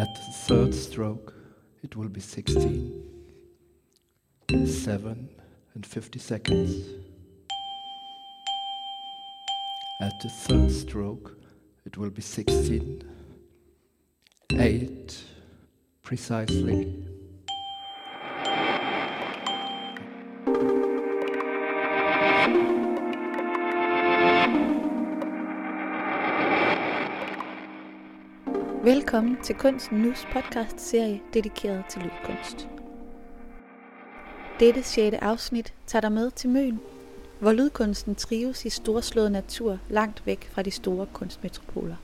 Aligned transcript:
At 0.00 0.14
the 0.14 0.32
third 0.32 0.74
stroke, 0.74 1.34
it 1.82 1.94
will 1.94 2.08
be 2.08 2.20
16, 2.20 3.04
7 4.48 5.28
and 5.74 5.84
50 5.84 6.18
seconds. 6.18 6.86
At 10.00 10.18
the 10.22 10.30
third 10.30 10.72
stroke, 10.72 11.36
it 11.84 11.98
will 11.98 12.08
be 12.08 12.22
16, 12.22 13.02
8 14.54 15.24
precisely. 16.02 17.09
Velkommen 29.10 29.42
til 29.42 29.54
Kunsten 29.54 29.98
Nus 29.98 30.26
podcast 30.32 30.80
serie 30.80 31.20
dedikeret 31.34 31.84
til 31.88 32.02
lydkunst. 32.02 32.68
Dette 34.60 34.82
sjette 34.82 35.24
afsnit 35.24 35.74
tager 35.86 36.00
dig 36.00 36.12
med 36.12 36.30
til 36.30 36.50
Møn, 36.50 36.80
hvor 37.40 37.52
lydkunsten 37.52 38.14
trives 38.14 38.64
i 38.64 38.70
storslået 38.70 39.32
natur 39.32 39.78
langt 39.88 40.26
væk 40.26 40.48
fra 40.52 40.62
de 40.62 40.70
store 40.70 41.06
kunstmetropoler. 41.12 41.96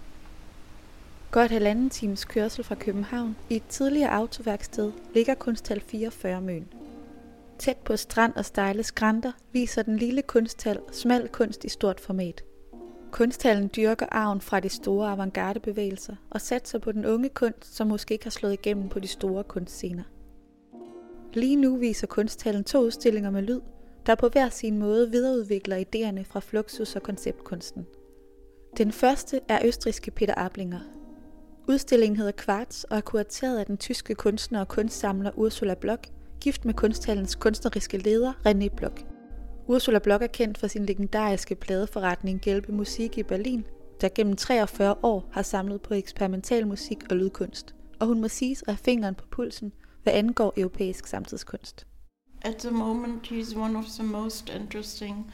Godt 1.31 1.51
halvanden 1.51 1.91
times 1.91 2.25
kørsel 2.25 2.65
fra 2.65 2.75
København 2.75 3.37
i 3.51 3.57
et 3.57 3.67
tidligere 3.69 4.11
autoværksted 4.11 4.93
ligger 5.15 5.35
kunsthal 5.35 5.81
44 5.81 6.41
Møn. 6.41 6.69
Tæt 7.59 7.77
på 7.77 7.97
strand 7.97 8.33
og 8.35 8.45
stejle 8.45 8.83
skrænter 8.83 9.33
viser 9.53 9.83
den 9.83 9.97
lille 9.97 10.23
kunsthal 10.23 10.81
smal 10.93 11.29
kunst 11.29 11.65
i 11.65 11.69
stort 11.69 12.01
format– 12.01 12.45
Kunsthallen 13.11 13.71
dyrker 13.77 14.07
arven 14.11 14.41
fra 14.41 14.61
de 14.61 14.69
store 14.69 15.11
avantgardebevægelser 15.11 16.17
og 16.31 16.41
satser 16.41 16.79
på 16.79 16.93
den 16.93 17.07
unge 17.07 17.29
kunst, 17.29 17.77
som 17.77 17.87
måske 17.87 18.13
ikke 18.13 18.25
har 18.25 18.31
slået 18.31 18.53
igennem 18.53 18.89
på 18.89 19.01
de 19.01 19.07
store 19.09 19.45
kunstscener. 19.45 20.03
Lige 21.33 21.57
nu 21.57 21.77
viser 21.77 22.07
kunsthallen 22.07 22.65
to 22.65 22.81
udstillinger 22.81 23.31
med 23.31 23.43
lyd, 23.43 23.61
der 24.07 24.15
på 24.15 24.29
hver 24.29 24.49
sin 24.49 24.79
måde 24.79 25.11
videreudvikler 25.11 25.77
idéerne 25.77 26.25
fra 26.25 26.41
Fluxus 26.41 26.97
og 26.97 27.03
konceptkunsten. 27.03 27.87
Den 28.77 28.93
første 28.93 29.41
er 29.49 29.59
østriske 29.65 30.11
Peter 30.11 30.35
Ablinger. 30.37 30.81
Udstillingen 31.69 32.17
hedder 32.17 32.33
Kvarts 32.33 32.85
og 32.85 32.97
er 32.97 33.01
kurateret 33.01 33.59
af 33.59 33.67
den 33.67 33.77
tyske 33.77 34.15
kunstner 34.15 34.61
og 34.61 34.69
kunstsamler 34.69 35.31
Ursula 35.37 35.75
Block, 35.75 36.09
gift 36.41 36.65
med 36.65 36.75
kunsthallens 36.75 37.35
kunstneriske 37.35 37.99
leder 37.99 38.33
René 38.33 38.77
Block. 38.77 39.16
Ursula 39.69 39.99
Block 39.99 40.23
er 40.23 40.27
kendt 40.27 40.59
for 40.59 40.67
sin 40.67 40.87
legendariske 40.87 41.55
pladeforretning 41.55 42.41
Gelbe 42.41 42.73
Musik 42.73 43.19
i 43.19 43.23
Berlin, 43.23 43.65
der 44.01 44.09
gennem 44.15 44.37
43 44.37 44.95
år 45.03 45.29
har 45.33 45.43
samlet 45.43 45.83
på 45.83 45.95
eksperimental 45.95 46.67
musik 46.67 46.99
og 47.11 47.17
lydkunst. 47.17 47.75
Og 48.01 48.07
hun 48.07 48.21
må 48.21 48.29
siges 48.29 48.63
at 48.63 48.69
have 48.69 48.79
fingeren 48.85 49.15
på 49.15 49.25
pulsen, 49.31 49.73
hvad 50.03 50.13
angår 50.13 50.55
europæisk 50.57 51.07
samtidskunst. 51.07 51.87
At 52.43 52.57
the 52.57 52.71
moment 52.71 53.27
he's 53.33 53.59
one 53.59 53.79
of 53.79 53.85
the 53.85 54.03
most 54.03 54.53
interesting 54.61 55.33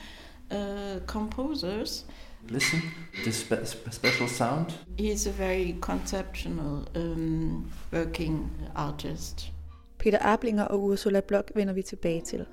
uh, 0.50 1.06
composers. 1.06 2.06
Listen, 2.48 2.80
this 3.14 3.36
spe- 3.36 3.90
special 3.90 4.28
sound. 4.28 4.66
He's 5.00 5.28
a 5.28 5.32
very 5.32 5.74
conceptual 5.80 6.88
um, 6.96 7.70
working 7.92 8.50
artist. 8.74 9.52
Peter 9.98 10.18
Ablinger 10.20 10.64
og 10.64 10.82
Ursula 10.82 11.20
Block 11.20 11.50
vender 11.54 11.74
vi 11.74 11.82
tilbage 11.82 12.20
til. 12.20 12.46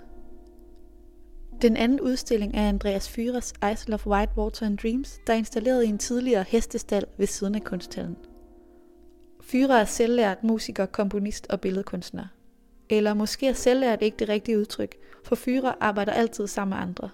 Den 1.61 1.77
anden 1.77 2.01
udstilling 2.01 2.55
er 2.55 2.69
Andreas 2.69 3.09
Fyres 3.09 3.53
Isle 3.71 3.93
of 3.93 4.07
White 4.07 4.31
Water 4.37 4.65
and 4.65 4.77
Dreams, 4.77 5.19
der 5.27 5.33
er 5.33 5.37
installeret 5.37 5.83
i 5.83 5.87
en 5.87 5.97
tidligere 5.97 6.45
hestestal 6.47 7.05
ved 7.17 7.27
siden 7.27 7.55
af 7.55 7.63
kunsthallen. 7.63 8.17
Fyre 9.41 9.81
er 9.81 9.85
selvlært 9.85 10.43
musiker, 10.43 10.85
komponist 10.85 11.47
og 11.49 11.61
billedkunstner. 11.61 12.25
Eller 12.89 13.13
måske 13.13 13.47
er 13.47 13.53
selvlært 13.53 14.01
ikke 14.01 14.17
det 14.17 14.29
rigtige 14.29 14.59
udtryk, 14.59 14.95
for 15.25 15.35
Fyre 15.35 15.75
arbejder 15.79 16.11
altid 16.11 16.47
sammen 16.47 16.77
med 16.77 16.87
andre. 16.87 17.09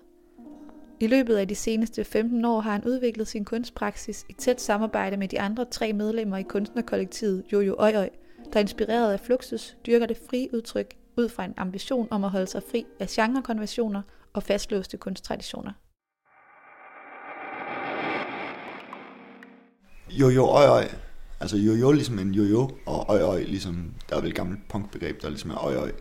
I 0.99 1.07
løbet 1.07 1.35
af 1.35 1.47
de 1.47 1.55
seneste 1.55 2.03
15 2.03 2.45
år 2.45 2.59
har 2.59 2.71
han 2.71 2.85
udviklet 2.85 3.27
sin 3.27 3.45
kunstpraksis 3.45 4.25
i 4.29 4.33
tæt 4.33 4.61
samarbejde 4.61 5.17
med 5.17 5.27
de 5.27 5.39
andre 5.39 5.65
tre 5.65 5.93
medlemmer 5.93 6.37
i 6.37 6.43
kunstnerkollektivet 6.43 7.43
Jojo 7.51 7.75
Øj 7.77 7.93
Øj, 7.95 8.09
der 8.53 8.59
inspireret 8.59 9.13
af 9.13 9.19
Fluxus 9.19 9.77
dyrker 9.85 10.05
det 10.05 10.17
frie 10.29 10.49
udtryk 10.53 10.95
ud 11.17 11.29
fra 11.29 11.45
en 11.45 11.53
ambition 11.57 12.07
om 12.11 12.23
at 12.23 12.29
holde 12.29 12.47
sig 12.47 12.63
fri 12.71 12.85
af 12.99 13.07
genrekonventioner 13.07 14.01
og 14.35 14.43
fastlåste 14.43 14.97
kunsttraditioner. 14.97 15.71
Jojo 20.09 20.45
øj 20.45 20.65
øj. 20.65 20.87
Altså 21.39 21.57
jojo 21.57 21.91
ligesom 21.91 22.19
en 22.19 22.31
jojo, 22.33 22.69
og 22.85 23.05
øj 23.09 23.21
øj 23.21 23.43
ligesom, 23.43 23.93
der 24.09 24.15
er 24.15 24.21
vel 24.21 24.29
et 24.29 24.35
gammelt 24.35 24.67
punkbegreb, 24.69 25.21
der 25.21 25.29
ligesom 25.29 25.49
er 25.49 25.65
øj 25.65 25.75
øj. 25.75 25.91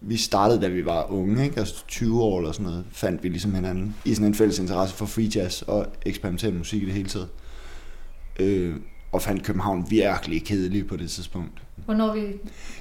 Vi 0.00 0.16
startede, 0.16 0.60
da 0.60 0.68
vi 0.68 0.84
var 0.84 1.10
unge, 1.10 1.44
ikke? 1.44 1.58
altså 1.58 1.86
20 1.86 2.22
år 2.22 2.38
eller 2.38 2.52
sådan 2.52 2.66
noget, 2.66 2.84
fandt 2.90 3.22
vi 3.22 3.28
ligesom 3.28 3.54
hinanden 3.54 3.96
i 4.04 4.14
sådan 4.14 4.28
en 4.28 4.34
fælles 4.34 4.58
interesse 4.58 4.94
for 4.94 5.06
free 5.06 5.30
jazz 5.34 5.62
og 5.62 5.86
eksperimentel 6.06 6.54
musik 6.54 6.82
i 6.82 6.84
det 6.84 6.94
hele 6.94 7.08
taget. 7.08 7.28
Øh, 8.40 8.76
og 9.12 9.22
fandt 9.22 9.44
København 9.44 9.86
virkelig 9.90 10.44
kedelig 10.44 10.86
på 10.86 10.96
det 10.96 11.10
tidspunkt. 11.10 11.62
Hvornår 11.84 12.14
vi... 12.14 12.20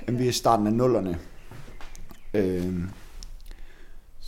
Jamen, 0.08 0.20
vi 0.20 0.26
er 0.26 0.30
i 0.30 0.32
starten 0.32 0.68
af 0.68 0.74
nullerne. 0.74 1.20
Øh, 2.34 2.84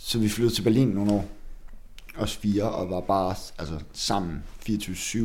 så 0.06 0.18
vi 0.18 0.28
flyttede 0.28 0.54
til 0.54 0.62
Berlin 0.62 0.88
nogle 0.88 1.12
år, 1.12 1.28
os 2.16 2.36
fire, 2.36 2.70
og 2.70 2.90
var 2.90 3.00
bare 3.00 3.34
altså, 3.58 3.80
sammen 3.92 4.44
24-7, 4.68 5.18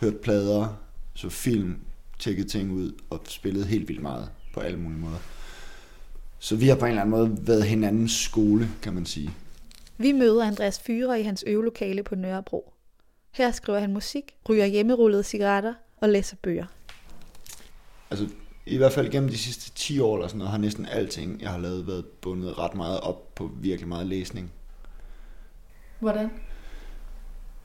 hørte 0.00 0.16
plader, 0.22 0.78
så 1.14 1.28
film, 1.28 1.78
tjekkede 2.18 2.48
ting 2.48 2.72
ud, 2.72 2.92
og 3.10 3.20
spillede 3.28 3.66
helt 3.66 3.88
vildt 3.88 4.02
meget 4.02 4.30
på 4.54 4.60
alle 4.60 4.78
mulige 4.78 5.00
måder. 5.00 5.18
Så 6.38 6.56
vi 6.56 6.68
har 6.68 6.76
på 6.76 6.84
en 6.84 6.90
eller 6.90 7.02
anden 7.02 7.10
måde 7.10 7.38
været 7.40 7.64
hinandens 7.64 8.12
skole, 8.12 8.68
kan 8.82 8.92
man 8.92 9.06
sige. 9.06 9.30
Vi 9.98 10.12
møder 10.12 10.44
Andreas 10.44 10.80
Fyre 10.80 11.20
i 11.20 11.22
hans 11.22 11.44
øvelokale 11.46 12.02
på 12.02 12.14
Nørrebro. 12.14 12.72
Her 13.30 13.52
skriver 13.52 13.78
han 13.78 13.92
musik, 13.92 14.34
ryger 14.48 14.66
hjemmerullede 14.66 15.22
cigaretter 15.22 15.74
og 15.96 16.08
læser 16.08 16.36
bøger. 16.42 16.66
Altså, 18.10 18.28
i 18.68 18.76
hvert 18.76 18.92
fald 18.92 19.10
gennem 19.10 19.30
de 19.30 19.38
sidste 19.38 19.70
10 19.74 20.00
år 20.00 20.14
eller 20.14 20.28
sådan 20.28 20.38
noget, 20.38 20.50
har 20.50 20.58
næsten 20.58 20.86
alting, 20.86 21.42
jeg 21.42 21.50
har 21.50 21.58
lavet, 21.58 21.86
været 21.86 22.06
bundet 22.06 22.58
ret 22.58 22.74
meget 22.74 23.00
op 23.00 23.34
på 23.34 23.50
virkelig 23.60 23.88
meget 23.88 24.06
læsning. 24.06 24.52
Hvordan? 25.98 26.30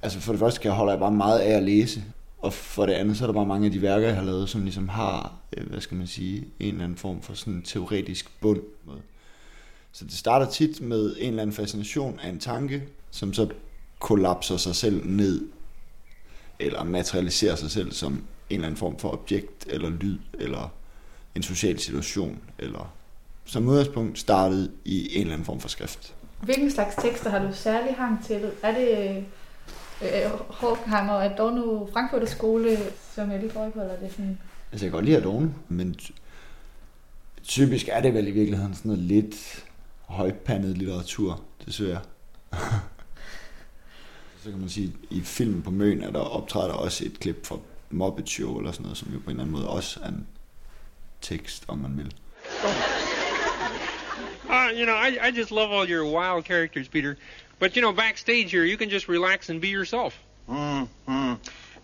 Altså 0.02 0.20
for 0.20 0.34
det 0.34 0.40
første 0.40 0.62
kan 0.62 0.70
jeg 0.70 0.78
holde 0.78 0.98
bare 1.00 1.12
meget 1.12 1.40
af 1.40 1.58
at 1.58 1.64
læse, 1.64 2.04
og 2.40 2.54
for 2.54 2.86
det 2.86 2.94
andet 2.94 3.18
så 3.18 3.26
er 3.26 3.28
der 3.28 3.34
bare 3.34 3.46
mange 3.46 3.66
af 3.66 3.72
de 3.72 3.82
værker, 3.82 4.08
jeg 4.08 4.16
har 4.16 4.24
lavet, 4.24 4.50
som 4.50 4.64
ligesom 4.64 4.90
har, 4.90 5.34
øh, 5.58 5.70
hvad 5.70 5.82
skal 5.82 5.98
man 5.98 6.08
sige, 6.08 6.48
en 6.60 6.68
eller 6.68 6.84
anden 6.84 6.98
form 6.98 7.22
for 7.22 7.34
sådan 7.34 7.54
en 7.54 7.62
teoretisk 7.62 8.40
bund. 8.42 8.62
Så 9.92 10.06
det 10.06 10.14
starter 10.14 10.50
tit 10.50 10.82
med 10.82 11.16
en 11.20 11.28
eller 11.30 11.42
anden 11.42 11.56
fascination 11.56 12.20
af 12.20 12.30
en 12.30 12.40
tanke, 12.40 12.84
som 13.12 13.34
så 13.34 13.50
kollapser 14.00 14.58
sig 14.58 14.76
selv 14.76 15.06
ned, 15.06 15.42
eller 16.60 16.84
materialiserer 16.84 17.56
sig 17.56 17.72
selv 17.72 17.92
som 17.92 18.14
en 18.14 18.24
eller 18.50 18.66
anden 18.66 18.78
form 18.78 19.00
for 19.00 19.14
objekt, 19.14 19.66
eller 19.70 19.90
lyd, 19.90 20.20
eller 20.34 20.74
en 21.36 21.44
social 21.44 21.80
situation, 21.80 22.40
eller 22.60 22.94
som 23.46 23.68
udgangspunkt 23.68 24.20
startet 24.20 24.72
i 24.86 25.16
en 25.16 25.22
eller 25.22 25.34
anden 25.34 25.46
form 25.46 25.60
for 25.60 25.70
skrift. 25.70 26.16
Hvilken 26.42 26.72
slags 26.72 26.96
tekster 26.96 27.30
har 27.30 27.48
du 27.48 27.54
særlig 27.54 27.96
hang 27.96 28.26
til? 28.26 28.52
Er 28.64 28.72
det 28.72 29.18
øh, 30.02 30.32
Horkheimer 30.50 31.14
og 31.14 31.26
Adorno 31.26 31.86
Frankfurter 31.94 32.26
skole, 32.28 32.78
som 33.16 33.32
jeg 33.32 33.40
lige 33.40 33.52
forholder 33.52 34.00
det 34.00 34.12
sådan? 34.12 34.38
Altså 34.72 34.86
jeg 34.86 34.92
kan 34.92 34.98
godt 34.98 35.06
lide 35.06 35.18
Adorno, 35.18 35.48
men 35.70 35.96
typisk 37.44 37.88
er 37.92 38.02
det 38.02 38.14
vel 38.14 38.28
i 38.28 38.32
virkeligheden 38.32 38.74
sådan 38.74 38.90
noget 38.90 39.04
lidt 39.04 39.66
højpandet 40.06 40.78
litteratur, 40.78 41.42
desværre. 41.66 42.02
så 44.44 44.50
kan 44.50 44.60
man 44.60 44.70
sige, 44.70 44.94
i 45.10 45.22
filmen 45.22 45.62
på 45.62 45.72
Møn 45.72 46.04
er 46.04 46.12
der 46.12 46.20
optræder 46.20 46.68
der 46.68 46.74
også 46.74 47.06
et 47.06 47.20
klip 47.20 47.46
fra 47.46 47.58
Show 48.26 48.58
eller 48.58 48.72
sådan 48.72 48.84
noget, 48.84 48.98
som 48.98 49.14
jo 49.14 49.20
på 49.20 49.24
en 49.24 49.30
eller 49.30 49.44
anden 49.44 49.56
måde 49.56 49.70
også 49.70 50.00
er 50.04 50.08
en 50.08 50.28
tekst, 51.24 51.66
om 51.68 51.78
man 51.78 51.98
vil. 51.98 52.14
Uh, 54.50 54.70
you 54.80 54.86
know, 54.86 54.94
I, 54.94 55.28
I 55.28 55.32
just 55.32 55.52
love 55.52 55.72
all 55.72 55.90
your 55.90 56.06
wild 56.06 56.46
characters, 56.46 56.88
Peter. 56.88 57.16
But, 57.60 57.76
you 57.76 57.82
know, 57.82 57.94
backstage 57.94 58.52
here, 58.52 58.66
you 58.66 58.78
can 58.78 58.90
just 58.90 59.10
relax 59.10 59.50
and 59.50 59.62
be 59.62 59.68
yourself. 59.68 60.14
Mm-hmm. 60.48 61.34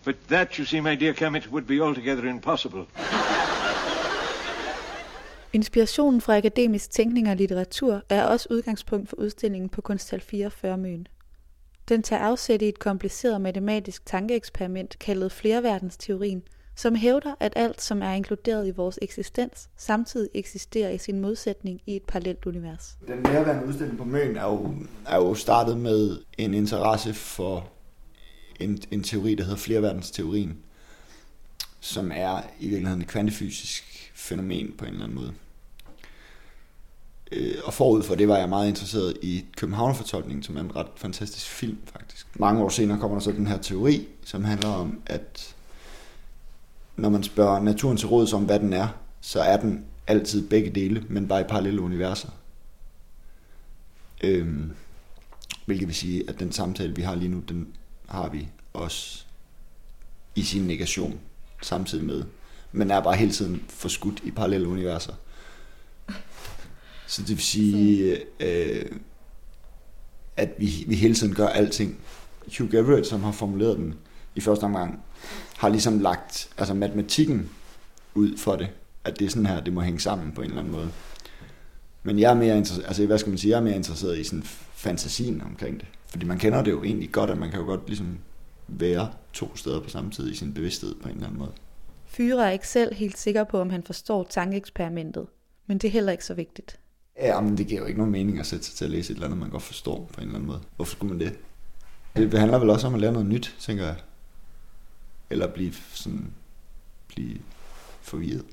But 0.04 0.16
that, 0.28 0.58
you 0.58 0.64
see, 0.64 0.80
my 0.80 0.94
dear 0.94 1.14
Kemet, 1.14 1.50
would 1.50 1.66
be 1.66 1.80
altogether 1.80 2.26
impossible. 2.26 2.86
Inspirationen 5.52 6.20
fra 6.20 6.36
akademisk 6.36 6.90
tænkning 6.90 7.30
og 7.30 7.36
litteratur 7.36 8.02
er 8.08 8.24
også 8.24 8.46
udgangspunkt 8.50 9.08
for 9.08 9.16
udstillingen 9.16 9.68
på 9.68 9.80
Kunsthal 9.80 10.20
44 10.20 10.78
Møn. 10.78 11.06
Den 11.88 12.02
tager 12.02 12.22
afsæt 12.22 12.62
i 12.62 12.68
et 12.68 12.78
kompliceret 12.78 13.40
matematisk 13.40 14.06
tankeeksperiment 14.06 14.98
kaldet 14.98 15.32
flerverdensteorien– 15.32 16.42
som 16.80 16.94
hævder, 16.94 17.34
at 17.40 17.52
alt, 17.56 17.82
som 17.82 18.02
er 18.02 18.12
inkluderet 18.12 18.66
i 18.66 18.70
vores 18.70 18.98
eksistens, 19.02 19.68
samtidig 19.76 20.28
eksisterer 20.34 20.90
i 20.90 20.98
sin 20.98 21.20
modsætning 21.20 21.80
i 21.86 21.96
et 21.96 22.02
parallelt 22.02 22.46
univers. 22.46 22.96
Den 23.06 23.18
nærværende 23.18 23.66
udstilling 23.66 23.98
på 23.98 24.04
Møn 24.04 24.36
er 24.36 24.44
jo, 24.44 24.74
er 25.06 25.16
jo 25.16 25.34
startet 25.34 25.76
med 25.76 26.18
en 26.38 26.54
interesse 26.54 27.14
for 27.14 27.68
en, 28.60 28.78
en 28.90 29.02
teori, 29.02 29.34
der 29.34 29.44
hedder 29.44 29.56
flerverdensteorien, 29.56 30.58
som 31.80 32.12
er 32.14 32.40
i 32.60 32.68
virkeligheden 32.68 33.02
et 33.02 33.08
kvantefysisk 33.08 34.12
fænomen 34.14 34.74
på 34.78 34.84
en 34.84 34.90
eller 34.90 35.04
anden 35.04 35.18
måde. 35.18 35.32
Øh, 37.32 37.54
og 37.64 37.74
forud 37.74 38.02
for 38.02 38.14
det 38.14 38.28
var 38.28 38.36
jeg 38.36 38.48
meget 38.48 38.68
interesseret 38.68 39.16
i 39.22 39.44
København-fortolkningen, 39.56 40.42
som 40.42 40.56
er 40.56 40.60
en 40.60 40.76
ret 40.76 40.90
fantastisk 40.96 41.46
film 41.46 41.78
faktisk. 41.84 42.26
Mange 42.38 42.62
år 42.62 42.68
senere 42.68 42.98
kommer 42.98 43.16
der 43.16 43.22
så 43.22 43.32
den 43.32 43.46
her 43.46 43.58
teori, 43.58 44.08
som 44.24 44.44
handler 44.44 44.68
om, 44.68 45.00
at 45.06 45.54
når 46.96 47.08
man 47.08 47.22
spørger 47.22 47.62
naturen 47.62 47.96
til 47.96 48.08
råds 48.08 48.32
om, 48.32 48.44
hvad 48.44 48.60
den 48.60 48.72
er, 48.72 48.88
så 49.20 49.40
er 49.40 49.56
den 49.56 49.84
altid 50.06 50.48
begge 50.48 50.70
dele, 50.70 51.04
men 51.08 51.28
bare 51.28 51.40
i 51.40 51.44
parallelle 51.44 51.80
universer. 51.80 52.28
Øhm, 54.24 54.72
hvilket 55.66 55.88
vil 55.88 55.96
sige, 55.96 56.24
at 56.28 56.40
den 56.40 56.52
samtale, 56.52 56.96
vi 56.96 57.02
har 57.02 57.14
lige 57.14 57.28
nu, 57.28 57.42
den 57.48 57.68
har 58.08 58.28
vi 58.28 58.48
også 58.72 59.24
i 60.34 60.42
sin 60.42 60.66
negation 60.66 61.20
samtidig 61.62 62.04
med. 62.04 62.24
Men 62.72 62.90
er 62.90 63.00
bare 63.00 63.16
hele 63.16 63.32
tiden 63.32 63.64
forskudt 63.68 64.20
i 64.24 64.30
parallelle 64.30 64.68
universer. 64.68 65.12
Så 67.06 67.22
det 67.22 67.28
vil 67.28 67.38
sige, 67.38 68.18
øh, 68.40 68.90
at 70.36 70.50
vi, 70.58 70.84
vi 70.86 70.94
hele 70.94 71.14
tiden 71.14 71.34
gør 71.34 71.46
alting. 71.46 71.98
Hugh 72.58 72.74
Everett, 72.74 73.06
som 73.06 73.22
har 73.22 73.32
formuleret 73.32 73.76
den 73.76 73.94
i 74.34 74.40
første 74.40 74.64
omgang, 74.64 75.02
har 75.56 75.68
ligesom 75.68 75.98
lagt 75.98 76.48
altså 76.58 76.74
matematikken 76.74 77.50
ud 78.14 78.36
for 78.36 78.56
det. 78.56 78.68
At 79.04 79.18
det 79.18 79.24
er 79.24 79.30
sådan 79.30 79.46
her, 79.46 79.60
det 79.60 79.72
må 79.72 79.80
hænge 79.80 80.00
sammen 80.00 80.32
på 80.32 80.40
en 80.40 80.48
eller 80.48 80.60
anden 80.60 80.72
måde. 80.72 80.90
Men 82.02 82.18
jeg 82.18 82.30
er 82.30 82.34
mere 82.34 82.56
interesseret, 82.56 82.86
altså 82.86 83.06
hvad 83.06 83.18
skal 83.18 83.30
man 83.30 83.38
sige, 83.38 83.50
jeg 83.50 83.58
er 83.58 83.62
mere 83.62 83.76
interesseret 83.76 84.18
i 84.18 84.24
sådan 84.24 84.42
fantasien 84.74 85.42
omkring 85.42 85.80
det. 85.80 85.88
Fordi 86.08 86.26
man 86.26 86.38
kender 86.38 86.62
det 86.62 86.70
jo 86.70 86.82
egentlig 86.82 87.12
godt, 87.12 87.30
at 87.30 87.38
man 87.38 87.50
kan 87.50 87.60
jo 87.60 87.66
godt 87.66 87.80
ligesom 87.86 88.18
være 88.68 89.08
to 89.32 89.56
steder 89.56 89.80
på 89.80 89.90
samme 89.90 90.10
tid 90.10 90.32
i 90.32 90.36
sin 90.36 90.54
bevidsthed 90.54 90.94
på 90.94 91.08
en 91.08 91.14
eller 91.14 91.26
anden 91.26 91.38
måde. 91.38 91.52
Fyre 92.06 92.46
er 92.46 92.50
ikke 92.50 92.68
selv 92.68 92.94
helt 92.94 93.18
sikker 93.18 93.44
på, 93.44 93.60
om 93.60 93.70
han 93.70 93.82
forstår 93.82 94.26
tankeeksperimentet, 94.30 95.26
men 95.66 95.78
det 95.78 95.88
er 95.88 95.92
heller 95.92 96.12
ikke 96.12 96.24
så 96.24 96.34
vigtigt. 96.34 96.78
Ja, 97.16 97.40
men 97.40 97.58
det 97.58 97.66
giver 97.66 97.80
jo 97.80 97.86
ikke 97.86 97.98
nogen 97.98 98.12
mening 98.12 98.38
at 98.38 98.46
sætte 98.46 98.64
sig 98.64 98.74
til 98.74 98.84
at 98.84 98.90
læse 98.90 99.12
et 99.12 99.14
eller 99.14 99.26
andet, 99.26 99.38
man 99.38 99.50
godt 99.50 99.62
forstår 99.62 100.10
på 100.12 100.20
en 100.20 100.26
eller 100.26 100.34
anden 100.34 100.46
måde. 100.46 100.60
Hvorfor 100.76 100.92
skulle 100.92 101.16
man 101.16 101.26
det? 101.26 101.38
Det 102.16 102.38
handler 102.38 102.58
vel 102.58 102.70
også 102.70 102.86
om 102.86 102.94
at 102.94 103.00
lære 103.00 103.12
noget 103.12 103.28
nyt, 103.28 103.56
tænker 103.60 103.84
jeg. 103.84 103.96
Eller 105.30 105.46
blive 105.46 105.72
sådan, 105.72 106.32
blive 107.08 107.38
forvirret. 108.00 108.44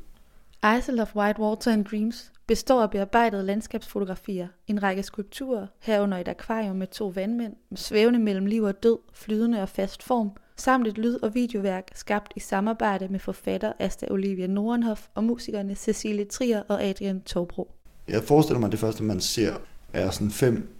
Isle 0.64 1.02
of 1.02 1.16
White 1.16 1.40
Water 1.40 1.74
and 1.74 1.86
Dreams 1.86 2.32
består 2.48 2.82
af 2.82 2.92
bearbejdede 2.92 3.44
landskabsfotografier, 3.44 4.48
en 4.68 4.84
række 4.84 5.04
skulpturer, 5.04 5.68
herunder 5.80 6.18
et 6.18 6.28
akvarium 6.28 6.76
med 6.76 6.88
to 6.88 7.08
vandmænd, 7.08 7.54
svævende 7.76 8.20
mellem 8.20 8.46
liv 8.46 8.64
og 8.64 8.84
død, 8.84 8.98
flydende 9.14 9.62
og 9.62 9.70
fast 9.70 10.04
form, 10.04 10.32
samt 10.56 10.88
et 10.88 10.98
lyd- 10.98 11.20
og 11.24 11.36
videoværk 11.36 11.92
skabt 11.96 12.34
i 12.36 12.40
samarbejde 12.40 13.08
med 13.08 13.20
forfatter 13.20 13.74
Asta 13.80 14.08
Olivia 14.12 14.48
Norenhoff 14.48 15.08
og 15.16 15.24
musikerne 15.24 15.76
Cecilie 15.76 16.26
Trier 16.26 16.64
og 16.68 16.84
Adrian 16.84 17.22
Tobro. 17.22 17.72
Jeg 18.08 18.24
forestiller 18.24 18.60
mig, 18.60 18.68
at 18.68 18.72
det 18.72 18.80
første, 18.80 19.04
man 19.04 19.22
ser, 19.22 19.56
er 19.94 20.12
sådan 20.12 20.32
fem 20.32 20.78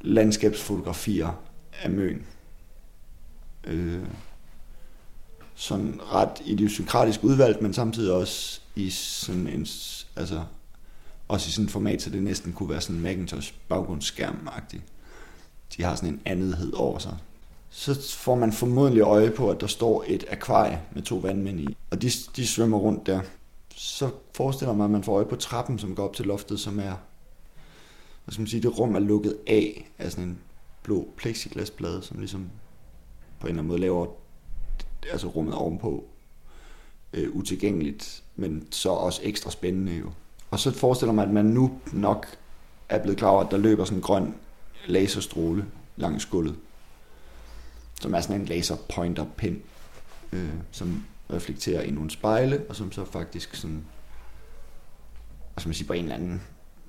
landskabsfotografier 0.00 1.42
af 1.82 1.90
Møn. 1.90 2.26
Øh, 3.66 4.02
sådan 5.54 6.00
ret 6.12 6.42
idiosynkratisk 6.44 7.24
udvalgt, 7.24 7.62
men 7.62 7.74
samtidig 7.74 8.12
også 8.12 8.60
i 8.76 8.90
sådan 8.90 9.46
en, 9.46 9.66
altså, 10.16 10.42
også 11.28 11.48
i 11.48 11.50
sådan 11.50 11.64
et 11.64 11.70
format, 11.70 12.02
så 12.02 12.10
det 12.10 12.22
næsten 12.22 12.52
kunne 12.52 12.68
være 12.68 12.80
sådan 12.80 12.96
en 12.96 13.02
Macintosh 13.02 13.54
baggrundsskærm 13.68 14.48
-agtig. 14.50 14.80
De 15.76 15.82
har 15.82 15.94
sådan 15.94 16.08
en 16.08 16.20
andethed 16.24 16.72
over 16.72 16.98
sig. 16.98 17.16
Så 17.70 18.16
får 18.16 18.34
man 18.34 18.52
formodentlig 18.52 19.02
øje 19.02 19.30
på, 19.30 19.50
at 19.50 19.60
der 19.60 19.66
står 19.66 20.04
et 20.06 20.24
akvarie 20.30 20.80
med 20.94 21.02
to 21.02 21.16
vandmænd 21.16 21.60
i, 21.60 21.76
og 21.90 22.02
de, 22.02 22.10
de 22.36 22.46
svømmer 22.46 22.78
rundt 22.78 23.06
der. 23.06 23.20
Så 23.76 24.10
forestiller 24.34 24.74
man, 24.74 24.84
at 24.84 24.90
man 24.90 25.04
får 25.04 25.14
øje 25.16 25.24
på 25.24 25.36
trappen, 25.36 25.78
som 25.78 25.94
går 25.94 26.04
op 26.04 26.16
til 26.16 26.26
loftet, 26.26 26.60
som 26.60 26.78
er, 26.78 26.94
hvad 28.24 28.32
skal 28.32 28.40
man 28.40 28.46
sige, 28.46 28.62
det 28.62 28.78
rum 28.78 28.94
er 28.94 28.98
lukket 28.98 29.36
af 29.46 29.90
af 29.98 30.10
sådan 30.10 30.24
en 30.24 30.38
blå 30.82 31.08
plexiglasplade, 31.16 32.02
som 32.02 32.18
ligesom 32.18 32.50
på 33.46 33.48
en 33.48 33.54
eller 33.54 33.62
anden 33.62 33.68
måde 33.68 33.80
laver 33.80 34.06
altså 35.12 35.28
rummet 35.28 35.54
ovenpå 35.54 36.04
øh, 37.12 37.30
utilgængeligt, 37.32 38.22
men 38.36 38.66
så 38.70 38.90
også 38.90 39.20
ekstra 39.24 39.50
spændende 39.50 39.92
jo. 39.92 40.10
Og 40.50 40.60
så 40.60 40.70
forestiller 40.70 41.12
man, 41.12 41.28
at 41.28 41.34
man 41.34 41.44
nu 41.44 41.80
nok 41.92 42.26
er 42.88 43.02
blevet 43.02 43.18
klar 43.18 43.28
over, 43.28 43.44
at 43.44 43.50
der 43.50 43.56
løber 43.56 43.84
sådan 43.84 43.98
en 43.98 44.02
grøn 44.02 44.34
laserstråle 44.86 45.66
langs 45.96 46.26
gulvet, 46.26 46.56
som 48.00 48.14
er 48.14 48.20
sådan 48.20 48.40
en 48.40 48.46
laser 48.46 48.76
pin, 49.36 49.62
øh, 50.32 50.54
som 50.70 51.04
reflekterer 51.32 51.82
i 51.82 51.90
nogle 51.90 52.10
spejle, 52.10 52.64
og 52.68 52.76
som 52.76 52.92
så 52.92 53.04
faktisk 53.04 53.54
sådan, 53.54 53.84
hvad 55.54 55.66
man 55.66 55.74
siger, 55.74 55.86
på 55.86 55.92
en 55.92 56.02
eller 56.02 56.14
anden 56.14 56.42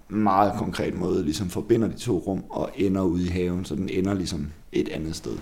meget 0.09 0.53
konkret 0.57 0.93
måde 0.93 1.23
ligesom 1.23 1.49
forbinder 1.49 1.87
de 1.87 1.97
to 1.97 2.17
rum 2.17 2.43
og 2.49 2.71
ender 2.75 3.01
ude 3.01 3.25
i 3.25 3.29
haven, 3.29 3.65
så 3.65 3.75
den 3.75 3.89
ender 3.89 4.13
ligesom 4.13 4.51
et 4.71 4.89
andet 4.89 5.15
sted. 5.15 5.37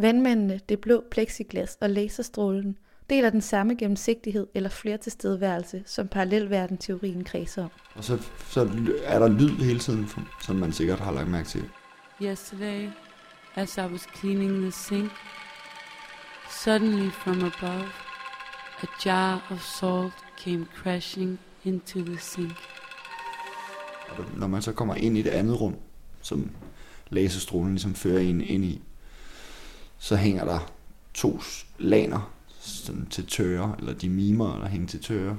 Vandmændene, 0.00 0.60
det 0.68 0.80
blå 0.80 1.04
plexiglas 1.10 1.78
og 1.80 1.90
laserstrålen 1.90 2.78
deler 3.10 3.30
den 3.30 3.40
samme 3.40 3.74
gennemsigtighed 3.74 4.46
eller 4.54 4.68
flertilstedeværelse, 4.70 5.82
som 5.86 6.08
parallelverden-teorien 6.08 7.24
kredser 7.24 7.64
om. 7.64 7.70
Og 7.94 8.04
så, 8.04 8.18
så 8.48 8.60
er 9.04 9.18
der 9.18 9.28
lyd 9.28 9.50
hele 9.50 9.78
tiden, 9.78 10.08
som 10.42 10.56
man 10.56 10.72
sikkert 10.72 11.00
har 11.00 11.12
lagt 11.12 11.30
mærke 11.30 11.48
til. 11.48 11.64
Yesterday, 12.22 12.88
as 13.54 13.76
I 13.76 13.80
was 13.80 14.06
cleaning 14.20 14.60
the 14.60 14.70
sink, 14.70 15.10
suddenly 16.64 17.10
from 17.10 17.36
above, 17.36 17.88
a 18.82 18.86
jar 19.04 19.46
of 19.50 19.62
salt 19.62 20.14
came 20.44 20.66
crashing 20.82 21.38
into 21.64 22.00
the 22.00 22.18
sink. 22.18 22.56
Og 24.08 24.24
når 24.36 24.46
man 24.46 24.62
så 24.62 24.72
kommer 24.72 24.94
ind 24.94 25.18
i 25.18 25.22
det 25.22 25.30
andet 25.30 25.60
rum, 25.60 25.76
som 26.22 26.50
laserstrålen 27.10 27.70
ligesom 27.70 27.94
fører 27.94 28.20
en 28.20 28.40
ind 28.40 28.64
i, 28.64 28.82
så 29.98 30.16
hænger 30.16 30.44
der 30.44 30.72
to 31.14 31.40
laner 31.78 32.32
sådan 32.60 33.06
til 33.10 33.26
tørre, 33.26 33.76
eller 33.78 33.92
de 33.92 34.08
mimer, 34.08 34.58
der 34.60 34.68
hænger 34.68 34.88
til 34.88 35.02
tørre, 35.02 35.38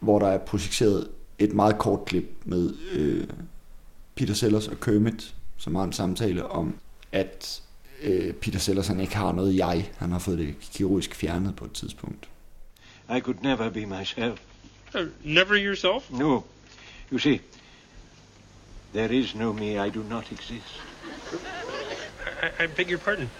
hvor 0.00 0.18
der 0.18 0.26
er 0.26 0.38
projiceret 0.38 1.08
et 1.38 1.52
meget 1.52 1.78
kort 1.78 2.04
klip 2.04 2.24
med 2.44 2.74
øh, 2.92 3.26
Peter 4.14 4.34
Sellers 4.34 4.68
og 4.68 4.80
Kermit, 4.80 5.34
som 5.56 5.74
har 5.74 5.84
en 5.84 5.92
samtale 5.92 6.46
om, 6.46 6.74
at 7.12 7.62
øh, 8.02 8.34
Peter 8.34 8.58
Sellers 8.58 8.86
han 8.86 9.00
ikke 9.00 9.16
har 9.16 9.32
noget 9.32 9.56
jeg. 9.56 9.90
Han 9.96 10.12
har 10.12 10.18
fået 10.18 10.38
det 10.38 10.54
kirurgisk 10.60 11.14
fjernet 11.14 11.56
på 11.56 11.64
et 11.64 11.72
tidspunkt. 11.72 12.28
I 13.16 13.20
could 13.20 13.38
never 13.42 13.70
be 13.70 13.86
myself. 13.86 14.40
Uh, 14.94 15.06
never 15.24 15.56
yourself? 15.56 16.10
No. 16.10 16.40
You 17.12 17.18
see, 17.18 17.40
there 18.94 19.14
is 19.14 19.34
no 19.34 19.52
me. 19.52 19.86
I 19.86 19.90
do 19.90 20.02
not 20.02 20.32
exist. 20.32 20.82
I, 22.42 22.64
I 22.64 22.66
beg 22.66 22.88
your 22.90 22.98
pardon. 22.98 23.30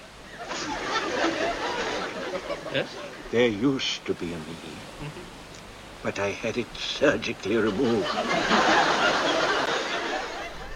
Yes? 2.75 2.97
There 3.31 3.49
used 3.49 4.07
to 4.07 4.15
be 4.15 4.27
a 4.27 4.39
me. 4.39 4.55
But 6.03 6.19
I 6.19 6.31
had 6.31 6.57
it 6.57 6.67
surgically 6.75 7.57
removed. 7.57 8.07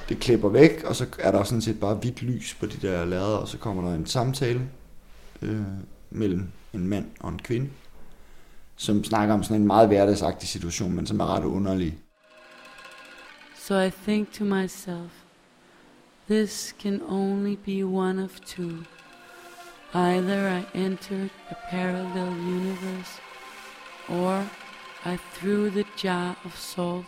Det 0.09 0.21
klipper 0.21 0.49
væk, 0.49 0.85
og 0.85 0.97
så 0.97 1.07
er 1.19 1.31
der 1.31 1.45
sådan 1.45 1.63
set 1.63 1.81
bare 1.81 1.95
hvidt 1.95 2.23
lys 2.23 2.55
på 2.61 2.67
de 2.67 2.89
der 2.89 3.05
lader, 3.05 3.37
og 3.37 3.49
så 3.49 3.59
kommer 3.59 3.89
der 3.89 3.95
en 3.95 4.07
samtale 4.07 4.69
øh, 5.43 5.63
mellem 6.11 6.49
en 6.73 6.89
mand 6.89 7.07
og 7.21 7.33
en 7.33 7.39
kvinde, 7.39 7.71
som 8.77 9.05
snakker 9.05 9.35
om 9.35 9.43
sådan 9.43 9.61
en 9.61 9.67
meget 9.67 9.89
hverdagsagtig 9.89 10.49
situation, 10.49 10.93
men 10.93 11.07
som 11.07 11.21
er 11.21 11.37
ret 11.37 11.45
underlig. 11.45 11.99
So 13.59 13.81
I 13.81 13.91
think 13.91 14.33
to 14.33 14.45
myself, 14.45 15.24
this 16.27 16.73
can 16.73 17.03
only 17.03 17.57
be 17.57 17.85
one 17.85 18.19
of 18.19 18.45
two. 18.45 18.85
Either 19.93 20.49
I 20.49 20.67
entered 20.75 21.31
a 21.51 21.57
parallel 21.71 22.33
universe, 22.37 23.21
or 24.09 24.45
I 25.05 25.19
threw 25.35 25.71
the 25.71 25.85
jar 25.97 26.37
of 26.45 26.57
salt 26.57 27.05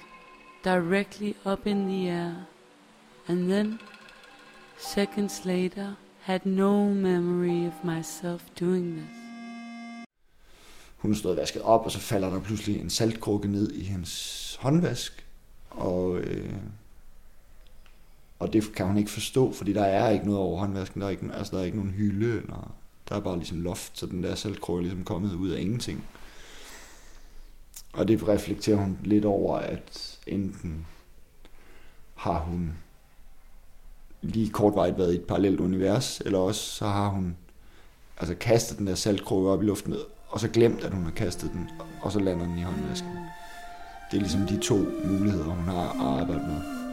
directly 0.62 1.34
up 1.44 1.66
in 1.66 1.86
the 1.86 2.08
air, 2.08 2.46
and 3.28 3.50
then, 3.50 3.78
seconds 4.78 5.44
later, 5.44 5.96
had 6.20 6.46
no 6.46 6.88
memory 6.88 7.66
of 7.66 7.84
myself 7.84 8.42
doing 8.60 8.96
this. 8.96 9.16
Hun 10.96 11.14
stod 11.14 11.36
vasket 11.36 11.62
op, 11.62 11.84
og 11.84 11.92
så 11.92 11.98
falder 11.98 12.30
der 12.30 12.40
pludselig 12.40 12.80
en 12.80 12.90
saltkrukke 12.90 13.48
ned 13.48 13.72
i 13.72 13.84
hendes 13.84 14.56
håndvask, 14.60 15.26
og, 15.70 16.18
øh, 16.18 16.52
og 18.38 18.52
det 18.52 18.72
kan 18.72 18.86
hun 18.86 18.98
ikke 18.98 19.10
forstå, 19.10 19.52
fordi 19.52 19.72
der 19.72 19.84
er 19.84 20.10
ikke 20.10 20.24
noget 20.24 20.40
over 20.40 20.58
håndvasken, 20.58 21.00
der 21.00 21.06
er 21.06 21.10
ikke, 21.10 21.28
altså, 21.34 21.56
der 21.56 21.62
er 21.62 21.66
ikke 21.66 21.76
nogen 21.76 21.92
hylde, 21.92 22.36
eller, 22.36 22.74
der 23.08 23.16
er 23.16 23.20
bare 23.20 23.36
ligesom 23.36 23.60
loft, 23.60 23.98
så 23.98 24.06
den 24.06 24.22
der 24.22 24.34
saltkrog 24.34 24.76
er 24.76 24.80
ligesom 24.80 25.04
kommet 25.04 25.34
ud 25.34 25.50
af 25.50 25.60
ingenting. 25.60 26.04
Og 27.92 28.08
det 28.08 28.28
reflekterer 28.28 28.76
hun 28.76 28.98
lidt 29.04 29.24
over, 29.24 29.56
at 29.56 30.18
enten 30.26 30.86
har 32.14 32.38
hun 32.38 32.72
lige 34.22 34.50
kortvarigt 34.50 34.98
været 34.98 35.12
i 35.12 35.16
et 35.16 35.24
parallelt 35.24 35.60
univers, 35.60 36.20
eller 36.20 36.38
også 36.38 36.60
så 36.60 36.86
har 36.86 37.08
hun 37.08 37.36
altså 38.18 38.34
kastet 38.34 38.78
den 38.78 38.86
der 38.86 38.94
saltkrukke 38.94 39.50
op 39.50 39.62
i 39.62 39.66
luften, 39.66 39.94
og 40.28 40.40
så 40.40 40.48
glemt, 40.48 40.84
at 40.84 40.94
hun 40.94 41.04
har 41.04 41.10
kastet 41.10 41.50
den, 41.52 41.70
og 42.02 42.12
så 42.12 42.18
lander 42.18 42.46
den 42.46 42.58
i 42.58 42.62
håndvasken. 42.62 43.10
Det 44.10 44.16
er 44.16 44.20
ligesom 44.20 44.46
de 44.46 44.60
to 44.60 44.76
muligheder, 45.04 45.44
hun 45.44 45.64
har 45.64 45.90
at 45.90 46.20
arbejde 46.20 46.46
med. 46.46 46.85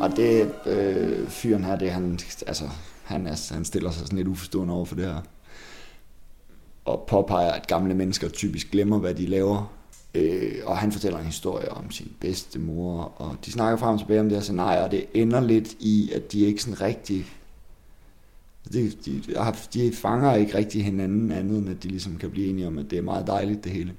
Og 0.00 0.16
det 0.16 0.54
øh, 0.66 1.28
fyren 1.28 1.64
her, 1.64 1.76
det 1.76 1.90
han, 1.90 2.18
altså, 2.46 2.64
han, 3.04 3.26
er, 3.26 3.54
han 3.54 3.64
stiller 3.64 3.90
sig 3.90 4.06
sådan 4.06 4.16
lidt 4.18 4.28
uforstående 4.28 4.74
over 4.74 4.84
for 4.84 4.94
det 4.94 5.04
her. 5.04 5.20
Og 6.84 7.04
påpeger, 7.08 7.52
at 7.52 7.66
gamle 7.66 7.94
mennesker 7.94 8.28
typisk 8.28 8.70
glemmer, 8.70 8.98
hvad 8.98 9.14
de 9.14 9.26
laver. 9.26 9.72
Øh, 10.14 10.54
og 10.64 10.78
han 10.78 10.92
fortæller 10.92 11.18
en 11.18 11.24
historie 11.24 11.72
om 11.72 11.90
sin 11.90 12.12
bedste 12.20 12.58
mor, 12.58 13.02
og 13.16 13.36
de 13.44 13.52
snakker 13.52 13.76
frem 13.78 13.94
og 13.94 14.00
tilbage 14.00 14.20
om 14.20 14.28
det 14.28 14.36
her 14.36 14.42
scenarie, 14.42 14.84
og 14.84 14.90
det 14.90 15.06
ender 15.14 15.40
lidt 15.40 15.72
i, 15.80 16.12
at 16.14 16.32
de 16.32 16.40
ikke 16.40 16.62
sådan 16.62 16.80
rigtig... 16.80 17.26
De, 18.72 18.90
de, 18.90 19.22
de 19.74 19.92
fanger 19.92 20.34
ikke 20.34 20.58
rigtig 20.58 20.84
hinanden 20.84 21.32
andet, 21.32 21.58
end 21.58 21.68
at 21.68 21.82
de 21.82 21.88
ligesom 21.88 22.16
kan 22.16 22.30
blive 22.30 22.48
enige 22.48 22.66
om, 22.66 22.78
at 22.78 22.90
det 22.90 22.98
er 22.98 23.02
meget 23.02 23.26
dejligt 23.26 23.64
det 23.64 23.72
hele. 23.72 23.94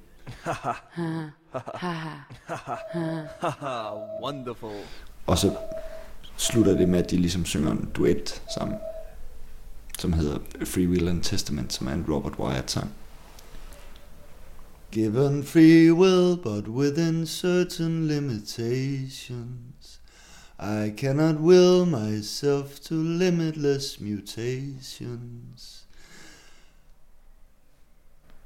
Wonderful. 4.24 4.72
Og 5.28 5.38
så 5.38 5.56
slutter 6.38 6.78
det 6.78 6.90
med, 6.90 7.00
at 7.00 7.12
de 7.12 7.18
ligesom 7.18 7.46
synger 7.46 7.72
en 7.72 7.90
duet 7.96 8.42
sammen, 8.54 8.78
som 10.00 10.14
hedder 10.14 10.40
Free 10.66 10.88
Will 10.88 11.08
and 11.08 11.24
Testament, 11.24 11.74
som 11.74 11.88
er 11.88 11.94
en 11.94 12.06
Robert 12.10 12.40
Wyatt 12.40 12.72
sang. 12.72 12.92
Given 14.92 15.44
free 15.44 15.92
will, 15.92 16.38
but 16.38 16.68
within 16.68 17.26
certain 17.26 18.08
limitations, 18.08 20.00
I 20.60 20.94
cannot 20.98 21.42
will 21.42 21.86
myself 21.86 22.80
to 22.80 22.96
limitless 22.96 24.00
mutations. 24.00 25.84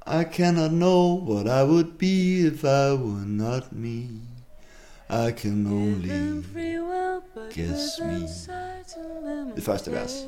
I 0.06 0.24
cannot 0.24 0.72
know 0.72 1.14
what 1.14 1.46
I 1.46 1.62
would 1.62 1.96
be 1.96 2.40
if 2.46 2.64
I 2.64 2.92
were 2.92 3.24
not 3.24 3.72
me. 3.72 4.08
I 5.12 5.30
can 5.30 5.66
only 5.66 6.42
guess 7.54 8.00
me. 8.00 8.28
Det 9.56 9.64
første 9.64 9.92
vers. 9.92 10.26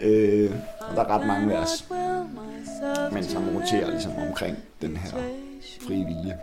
Øh, 0.00 0.50
og 0.80 0.96
der 0.96 1.02
er 1.02 1.18
ret 1.18 1.26
mange 1.26 1.48
vers, 1.48 1.90
men 3.12 3.24
som 3.24 3.48
roterer 3.56 3.90
ligesom 3.90 4.12
omkring 4.28 4.56
den 4.82 4.96
her 4.96 5.10
frie 5.86 6.04
vilje. 6.04 6.38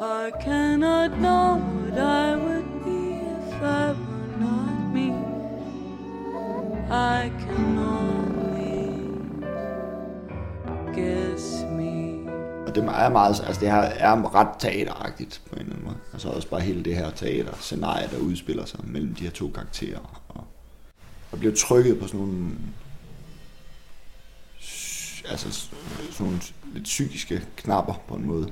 I 0.00 0.30
cannot 0.42 1.10
know 1.10 1.56
what 1.56 1.98
I 1.98 2.36
would 2.36 2.64
be 2.84 3.14
if 3.14 3.62
I 3.62 3.92
were 3.92 4.38
not 4.40 4.94
me. 4.94 5.08
I 6.90 7.30
can 7.40 7.74
Og 12.74 12.80
det 12.80 12.88
er 12.90 13.08
meget, 13.08 13.42
altså 13.46 13.60
det 13.60 13.70
her 13.70 13.76
er 13.76 14.34
ret 14.34 14.48
teateragtigt 14.58 15.42
på 15.50 15.54
en 15.54 15.60
eller 15.60 15.72
anden 15.72 15.86
måde. 15.86 15.96
Altså 16.12 16.28
også 16.28 16.48
bare 16.48 16.60
hele 16.60 16.84
det 16.84 16.96
her 16.96 17.10
teaterscenarie, 17.10 18.08
der 18.12 18.18
udspiller 18.18 18.64
sig 18.64 18.80
mellem 18.84 19.14
de 19.14 19.22
her 19.22 19.30
to 19.30 19.50
karakterer. 19.54 20.22
Og, 20.28 20.44
og 21.32 21.38
bliver 21.38 21.54
trykket 21.54 21.98
på 21.98 22.06
sådan 22.06 22.20
nogle 22.20 22.50
altså 25.30 25.50
sådan 26.10 26.26
nogle 26.26 26.40
lidt 26.74 26.84
psykiske 26.84 27.42
knapper 27.56 27.94
på 28.08 28.14
en 28.14 28.26
måde. 28.26 28.48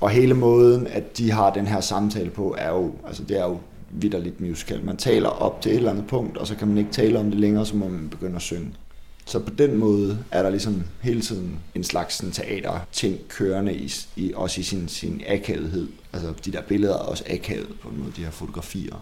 Og 0.00 0.10
hele 0.10 0.34
måden, 0.34 0.86
at 0.86 1.18
de 1.18 1.30
har 1.30 1.52
den 1.52 1.66
her 1.66 1.80
samtale 1.80 2.30
på, 2.30 2.54
er 2.58 2.70
jo, 2.70 2.94
altså 3.06 3.24
det 3.24 3.38
er 3.38 3.44
jo 3.44 3.58
vidderligt 3.90 4.40
musical. 4.40 4.84
Man 4.84 4.96
taler 4.96 5.28
op 5.28 5.60
til 5.60 5.72
et 5.72 5.76
eller 5.76 5.90
andet 5.90 6.06
punkt, 6.06 6.36
og 6.36 6.46
så 6.46 6.56
kan 6.56 6.68
man 6.68 6.78
ikke 6.78 6.92
tale 6.92 7.18
om 7.18 7.30
det 7.30 7.40
længere, 7.40 7.66
så 7.66 7.76
må 7.76 7.88
man 7.88 8.08
begynde 8.08 8.36
at 8.36 8.42
synge. 8.42 8.74
Så 9.26 9.38
på 9.38 9.50
den 9.50 9.76
måde 9.76 10.18
er 10.30 10.42
der 10.42 10.50
ligesom 10.50 10.82
hele 11.02 11.20
tiden 11.20 11.60
en 11.74 11.84
slags 11.84 12.14
sådan, 12.14 12.32
teater-ting 12.32 13.18
kørende, 13.28 13.74
i, 13.74 13.92
i, 14.16 14.32
også 14.34 14.60
i 14.60 14.64
sin, 14.64 14.88
sin 14.88 15.22
akavethed. 15.26 15.88
Altså 16.12 16.32
de 16.44 16.52
der 16.52 16.62
billeder 16.62 16.94
er 16.94 16.98
også 16.98 17.24
akavet 17.30 17.80
på 17.82 17.88
en 17.88 17.98
måde, 17.98 18.12
de 18.16 18.24
her 18.24 18.30
fotografier. 18.30 18.96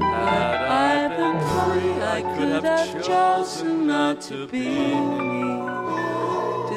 Had 0.00 0.54
I 0.70 1.08
been 1.16 1.40
free, 1.52 1.90
I 2.02 2.22
could 2.36 2.52
have 2.52 3.02
chosen 3.02 3.86
not 3.86 4.20
to 4.20 4.46
be. 4.46 4.68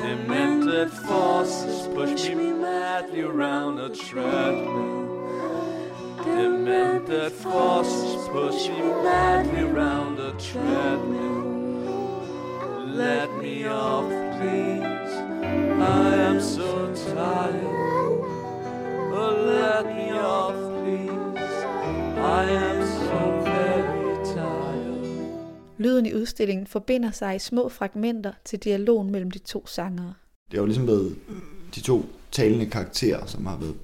Demented 0.01 0.89
forces 0.92 1.88
push 1.96 2.30
me 2.36 2.51
madly 2.54 3.22
around 3.22 3.80
a 3.80 3.89
treadmill. 3.89 5.08
Demented 6.25 7.32
forces 7.32 8.17
push 8.38 8.70
me 8.70 8.82
madly 9.03 9.62
around 9.62 10.20
a 10.20 10.32
treadmill. 10.48 11.48
Let 13.03 13.29
me 13.44 13.67
off, 13.67 14.12
please. 14.38 15.13
I 16.01 16.15
am 16.29 16.39
so 16.41 16.70
tired. 17.13 18.22
Oh, 19.22 19.34
let 19.53 19.86
me 19.98 20.08
off, 20.12 20.60
please. 20.79 21.58
I 22.39 22.44
am 22.65 22.79
so 23.01 23.20
very 23.50 24.25
tired. 24.36 25.08
Lyden 25.77 26.06
i 26.06 26.13
udstillingen 26.13 26.67
forbinder 26.67 27.12
sig 27.12 27.36
i 27.36 27.39
små 27.39 27.70
fragmenter 27.70 28.32
til 28.46 28.60
dialogen 28.60 29.12
mellem 29.12 29.32
de 29.32 29.39
to 29.39 29.67
sangere. 29.67 30.13
Det 30.51 30.58
har 30.58 30.62
jo 30.62 30.65
ligesom 30.65 30.88
været 30.88 31.15
de 31.75 31.82
to 31.82 32.06
talende 32.32 32.65
karakterer, 32.65 33.25
som 33.25 33.46
har 33.46 33.58
været 33.58 33.75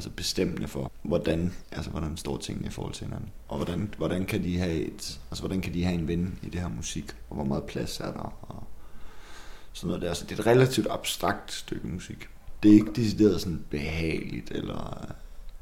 altså 0.00 0.10
bestemmende 0.10 0.68
for, 0.68 0.92
hvordan, 1.02 1.54
altså 1.72 1.90
hvordan 1.90 2.16
står 2.16 2.36
tingene 2.36 2.66
i 2.66 2.70
forhold 2.70 2.94
til 2.94 3.06
hinanden. 3.06 3.30
Og 3.48 3.56
hvordan, 3.56 3.94
hvordan, 3.96 4.26
kan 4.26 4.44
de 4.44 4.58
have 4.58 4.74
et, 4.74 5.20
altså 5.30 5.42
hvordan 5.42 5.60
kan 5.60 5.74
de 5.74 5.84
have 5.84 5.94
en 5.94 6.08
ven 6.08 6.38
i 6.42 6.48
det 6.48 6.60
her 6.60 6.68
musik, 6.68 7.04
og 7.30 7.36
hvor 7.36 7.44
meget 7.44 7.64
plads 7.64 8.00
er 8.00 8.12
der, 8.12 8.34
og 8.42 8.62
sådan 9.72 9.88
noget 9.88 10.02
der. 10.02 10.14
Så 10.14 10.24
det 10.24 10.32
er 10.32 10.40
et 10.40 10.46
relativt 10.46 10.86
abstrakt 10.90 11.52
stykke 11.52 11.86
musik. 11.86 12.28
Det 12.62 12.70
er 12.70 12.74
ikke 12.74 12.92
decideret 12.92 13.40
sådan 13.40 13.64
behageligt, 13.70 14.50
eller... 14.50 15.06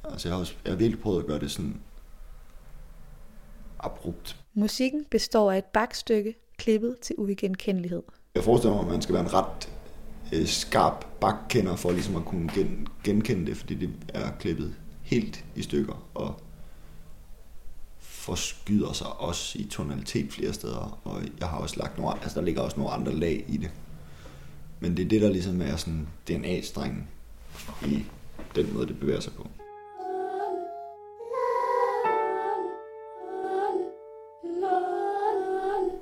Altså 0.05 0.29
jeg 0.29 0.35
har, 0.35 0.41
også, 0.41 0.55
jeg 0.65 0.73
har 0.73 0.79
virkelig 0.79 1.03
prøvet 1.03 1.21
at 1.21 1.27
gøre 1.27 1.39
det 1.39 1.51
sådan 1.51 1.81
abrupt. 3.81 4.37
Musikken 4.55 5.05
består 5.11 5.53
af 5.53 5.59
et 5.59 5.65
bakstykke, 5.65 6.35
klippet 6.57 6.97
til 7.01 7.15
uigenkendelighed. 7.19 8.03
Jeg 8.35 8.45
forestiller 8.45 8.75
mig, 8.75 8.85
at 8.85 8.91
man 8.91 9.03
skal 9.03 9.15
være 9.15 9.23
en 9.23 9.35
ret 9.35 9.69
øh, 10.33 10.47
skarp 10.47 11.07
bakkender 11.21 11.77
for 11.77 11.93
ligesom 11.93 12.17
at 12.17 12.25
kunne 12.25 12.51
gen, 12.55 12.89
genkende 13.05 13.47
det, 13.47 13.57
fordi 13.57 13.75
det 13.75 13.91
er 14.09 14.31
klippet 14.31 14.75
helt 15.03 15.45
i 15.57 15.63
stykker 15.63 16.09
og 16.15 16.41
forskyder 17.99 18.93
sig 18.93 19.07
også 19.07 19.59
i 19.59 19.65
tonalitet 19.65 20.33
flere 20.33 20.53
steder, 20.53 21.01
og 21.05 21.23
jeg 21.41 21.49
har 21.49 21.59
også 21.59 21.77
lagt 21.79 21.99
nogle, 21.99 22.23
altså 22.23 22.41
der 22.41 22.47
ligger 22.47 22.63
også 22.63 22.77
nogle 22.77 22.93
andre 22.93 23.13
lag 23.13 23.45
i 23.49 23.57
det. 23.57 23.71
Men 24.81 24.97
det 24.97 25.05
er 25.05 25.09
det, 25.09 25.23
der 25.23 25.31
ligesom 25.31 25.63
er 25.63 25.77
sådan 25.77 26.09
DNA-strengen 26.29 27.09
i 27.87 28.05
den 28.55 28.75
måde, 28.75 28.87
det 28.87 29.01
bevæger 29.01 29.21
sig 29.21 29.33
på. 29.33 29.47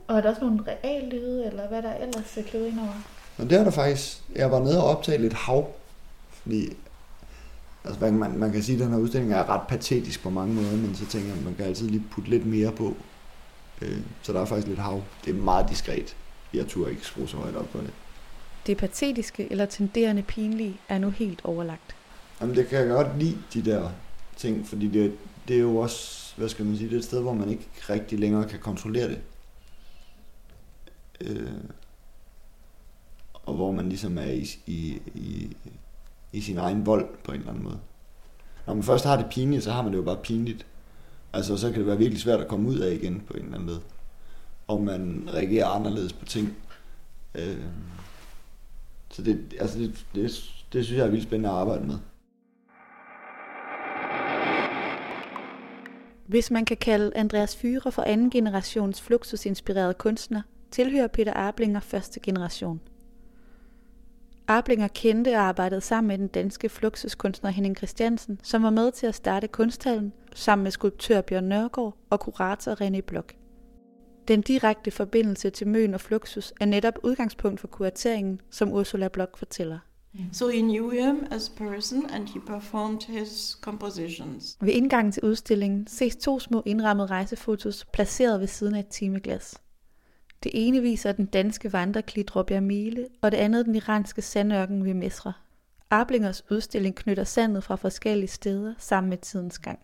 Og 0.09 0.16
er 0.16 0.21
der 0.21 0.30
også 0.30 0.40
nogle 0.40 0.64
reallyde, 0.66 1.47
eller 1.47 1.68
hvad 1.68 1.83
der 1.83 1.95
ellers 1.95 2.37
er 2.37 2.42
klippet 2.42 2.68
ind 2.68 2.80
over? 2.80 3.15
Men 3.38 3.50
det 3.50 3.58
er 3.58 3.64
der 3.64 3.70
faktisk. 3.70 4.22
Jeg 4.34 4.50
var 4.50 4.60
nede 4.60 4.82
og 4.82 4.90
optage 4.90 5.18
lidt 5.18 5.32
hav, 5.32 5.68
fordi 6.30 6.68
altså, 7.84 8.00
man, 8.00 8.18
man, 8.18 8.38
man 8.38 8.52
kan 8.52 8.62
sige, 8.62 8.76
at 8.76 8.84
den 8.84 8.92
her 8.92 8.98
udstilling 8.98 9.32
er 9.32 9.48
ret 9.48 9.68
patetisk 9.68 10.22
på 10.22 10.30
mange 10.30 10.54
måder, 10.54 10.76
men 10.76 10.94
så 10.94 11.06
tænker 11.06 11.28
jeg, 11.28 11.38
at 11.38 11.44
man 11.44 11.54
kan 11.54 11.64
altid 11.64 11.88
lige 11.88 12.04
putte 12.10 12.30
lidt 12.30 12.46
mere 12.46 12.72
på. 12.72 12.96
Øh, 13.82 13.98
så 14.22 14.32
der 14.32 14.40
er 14.40 14.44
faktisk 14.44 14.68
lidt 14.68 14.78
hav. 14.78 15.02
Det 15.24 15.30
er 15.30 15.34
meget 15.34 15.68
diskret. 15.70 16.16
Jeg 16.54 16.66
turde 16.66 16.90
ikke 16.90 17.06
skrue 17.06 17.28
så 17.28 17.36
højt 17.36 17.56
op 17.56 17.68
på 17.72 17.78
det. 17.78 17.90
Det 18.66 18.76
patetiske 18.76 19.48
eller 19.50 19.66
tenderende 19.66 20.22
pinlige 20.22 20.80
er 20.88 20.98
nu 20.98 21.10
helt 21.10 21.40
overlagt. 21.44 21.96
Jamen, 22.40 22.56
det 22.56 22.68
kan 22.68 22.78
jeg 22.78 22.88
godt 22.88 23.18
lide, 23.18 23.38
de 23.54 23.64
der 23.64 23.90
ting, 24.36 24.68
fordi 24.68 24.88
det, 24.88 25.12
det 25.48 25.56
er 25.56 25.60
jo 25.60 25.76
også, 25.76 26.32
hvad 26.36 26.48
skal 26.48 26.64
man 26.64 26.76
sige, 26.76 26.88
det 26.88 26.94
er 26.94 26.98
et 26.98 27.04
sted, 27.04 27.22
hvor 27.22 27.32
man 27.32 27.48
ikke 27.48 27.68
rigtig 27.90 28.18
længere 28.18 28.48
kan 28.48 28.58
kontrollere 28.58 29.08
det. 29.08 29.20
Øh, 31.20 31.50
og 33.46 33.54
hvor 33.54 33.72
man 33.72 33.88
ligesom 33.88 34.18
er 34.18 34.22
i, 34.22 34.46
i, 34.66 35.02
i, 35.14 35.56
i 36.32 36.40
sin 36.40 36.58
egen 36.58 36.86
vold 36.86 37.08
på 37.24 37.32
en 37.32 37.38
eller 37.38 37.50
anden 37.50 37.64
måde. 37.64 37.78
Når 38.66 38.74
man 38.74 38.82
først 38.82 39.04
har 39.04 39.16
det 39.16 39.26
pinligt, 39.30 39.64
så 39.64 39.72
har 39.72 39.82
man 39.82 39.92
det 39.92 39.98
jo 39.98 40.02
bare 40.02 40.22
pinligt. 40.22 40.66
Altså, 41.32 41.56
så 41.56 41.70
kan 41.70 41.78
det 41.78 41.86
være 41.86 41.98
virkelig 41.98 42.20
svært 42.20 42.40
at 42.40 42.48
komme 42.48 42.68
ud 42.68 42.78
af 42.78 42.94
igen 42.94 43.22
på 43.26 43.32
en 43.32 43.42
eller 43.42 43.54
anden 43.54 43.66
måde. 43.66 43.80
Og 44.66 44.82
man 44.82 45.28
reagerer 45.34 45.66
anderledes 45.66 46.12
på 46.12 46.24
ting. 46.24 46.56
Øh, 47.34 47.64
så 49.10 49.22
det, 49.22 49.54
altså 49.60 49.78
det, 49.78 50.04
det, 50.14 50.50
det 50.72 50.84
synes 50.84 50.98
jeg 50.98 51.06
er 51.06 51.10
vildt 51.10 51.24
spændende 51.24 51.48
at 51.48 51.54
arbejde 51.54 51.86
med. 51.86 51.98
Hvis 56.26 56.50
man 56.50 56.64
kan 56.64 56.76
kalde 56.76 57.16
Andreas 57.16 57.56
Fyre 57.56 57.92
for 57.92 58.02
anden 58.02 58.30
generations 58.30 59.02
fluxusinspireret 59.02 59.98
kunstner, 59.98 60.42
tilhører 60.70 61.06
Peter 61.06 61.32
Arblinger 61.32 61.80
første 61.80 62.20
generation. 62.20 62.80
Arblinger 64.48 64.88
kendte 64.88 65.34
og 65.34 65.40
arbejdede 65.40 65.80
sammen 65.80 66.08
med 66.08 66.18
den 66.18 66.28
danske 66.28 66.68
fluxuskunstner 66.68 67.50
Henning 67.50 67.76
Christiansen, 67.76 68.40
som 68.42 68.62
var 68.62 68.70
med 68.70 68.92
til 68.92 69.06
at 69.06 69.14
starte 69.14 69.48
kunsthallen 69.48 70.12
sammen 70.34 70.62
med 70.62 70.70
skulptør 70.70 71.20
Bjørn 71.20 71.44
Nørgaard 71.44 71.96
og 72.10 72.20
kurator 72.20 72.74
René 72.80 73.00
Blok. 73.00 73.32
Den 74.28 74.40
direkte 74.40 74.90
forbindelse 74.90 75.50
til 75.50 75.68
Møn 75.68 75.94
og 75.94 76.00
Fluxus 76.00 76.52
er 76.60 76.66
netop 76.66 76.94
udgangspunkt 77.02 77.60
for 77.60 77.68
kurateringen, 77.68 78.40
som 78.50 78.72
Ursula 78.72 79.08
Blok 79.08 79.36
fortæller. 79.36 79.78
So 80.32 80.48
he 80.48 80.60
knew 80.60 80.90
him 80.90 81.26
as 81.30 81.48
person 81.48 82.10
and 82.10 82.28
he 82.28 82.40
performed 82.46 83.00
his 83.02 83.58
compositions. 83.60 84.56
Ved 84.60 84.72
indgangen 84.72 85.12
til 85.12 85.24
udstillingen 85.24 85.86
ses 85.86 86.16
to 86.16 86.38
små 86.38 86.62
indrammede 86.66 87.06
rejsefotos 87.06 87.84
placeret 87.92 88.40
ved 88.40 88.46
siden 88.46 88.74
af 88.74 88.78
et 88.78 88.88
timeglas. 88.88 89.54
Det 90.46 90.54
ene 90.54 90.80
viser 90.80 91.12
den 91.12 91.26
danske 91.26 91.72
vandreklit 91.72 92.30
Mile, 92.62 93.08
og 93.22 93.32
det 93.32 93.38
andet 93.38 93.66
den 93.66 93.74
iranske 93.74 94.22
sandørken 94.22 94.84
ved 94.84 94.94
Mesra. 94.94 95.32
Ablingers 95.90 96.44
udstilling 96.50 96.94
knytter 96.94 97.24
sandet 97.24 97.64
fra 97.64 97.76
forskellige 97.76 98.28
steder 98.28 98.74
sammen 98.78 99.10
med 99.10 99.18
tidens 99.18 99.58
gang. 99.58 99.78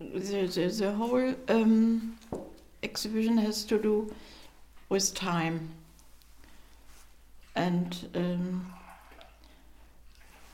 The, 0.00 0.48
the, 0.48 0.70
the 0.70 0.90
whole 0.90 1.34
um, 1.54 2.18
exhibition 2.82 3.38
has 3.38 3.64
to 3.64 3.76
do 3.82 4.10
with 4.90 5.14
time. 5.14 5.60
And 7.54 8.08
um, 8.16 8.66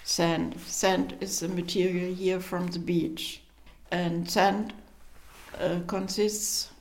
sand. 0.04 0.52
Sand 0.66 1.12
is 1.20 1.42
a 1.42 1.48
material 1.48 2.14
here 2.14 2.40
from 2.40 2.68
the 2.68 2.80
beach. 2.86 3.42
And 3.90 4.26
sand 4.26 4.70
uh, 5.60 5.86
consists, 5.86 6.72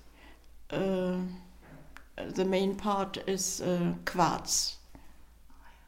uh, 0.74 1.20
the 2.18 2.46
main 2.46 2.76
part 2.76 3.18
is 3.28 3.62
uh, 3.62 3.94
quartz. 4.06 4.78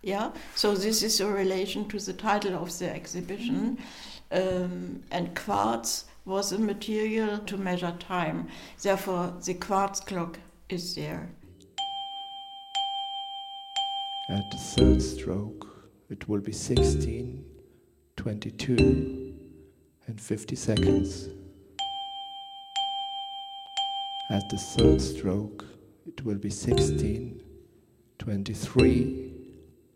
Yeah, 0.02 0.32
so 0.56 0.76
this 0.76 1.04
is 1.04 1.20
a 1.20 1.28
relation 1.28 1.88
to 1.90 2.00
the 2.00 2.14
title 2.14 2.56
of 2.56 2.78
the 2.80 2.90
exhibition. 2.90 3.78
Um, 4.32 5.04
and 5.12 5.36
quartz 5.36 6.06
was 6.26 6.52
a 6.52 6.60
material 6.60 7.40
to 7.40 7.58
measure 7.58 7.94
time. 8.00 8.48
Therefore, 8.82 9.34
the 9.44 9.56
quartz 9.56 10.00
clock 10.00 10.40
is 10.70 10.96
there. 10.96 11.30
At 14.30 14.52
the 14.52 14.58
third 14.58 15.02
stroke, 15.02 15.68
it 16.10 16.30
will 16.30 16.40
be 16.40 16.52
16, 16.52 17.44
22, 18.16 19.34
and 20.08 20.22
50 20.22 20.56
seconds. 20.56 21.30
At 24.30 24.48
the 24.50 24.58
third 24.58 25.02
stroke, 25.02 25.66
it 26.06 26.25
will 26.25 26.38
be 26.38 26.50
16, 26.50 27.41
23, 28.20 29.34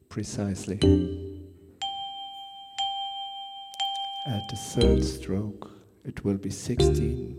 precisely. 0.09 0.79
At 4.25 4.41
the 4.49 4.57
third 4.75 5.03
stroke, 5.03 5.71
it 6.05 6.23
will 6.23 6.37
be 6.37 6.49
16, 6.49 7.35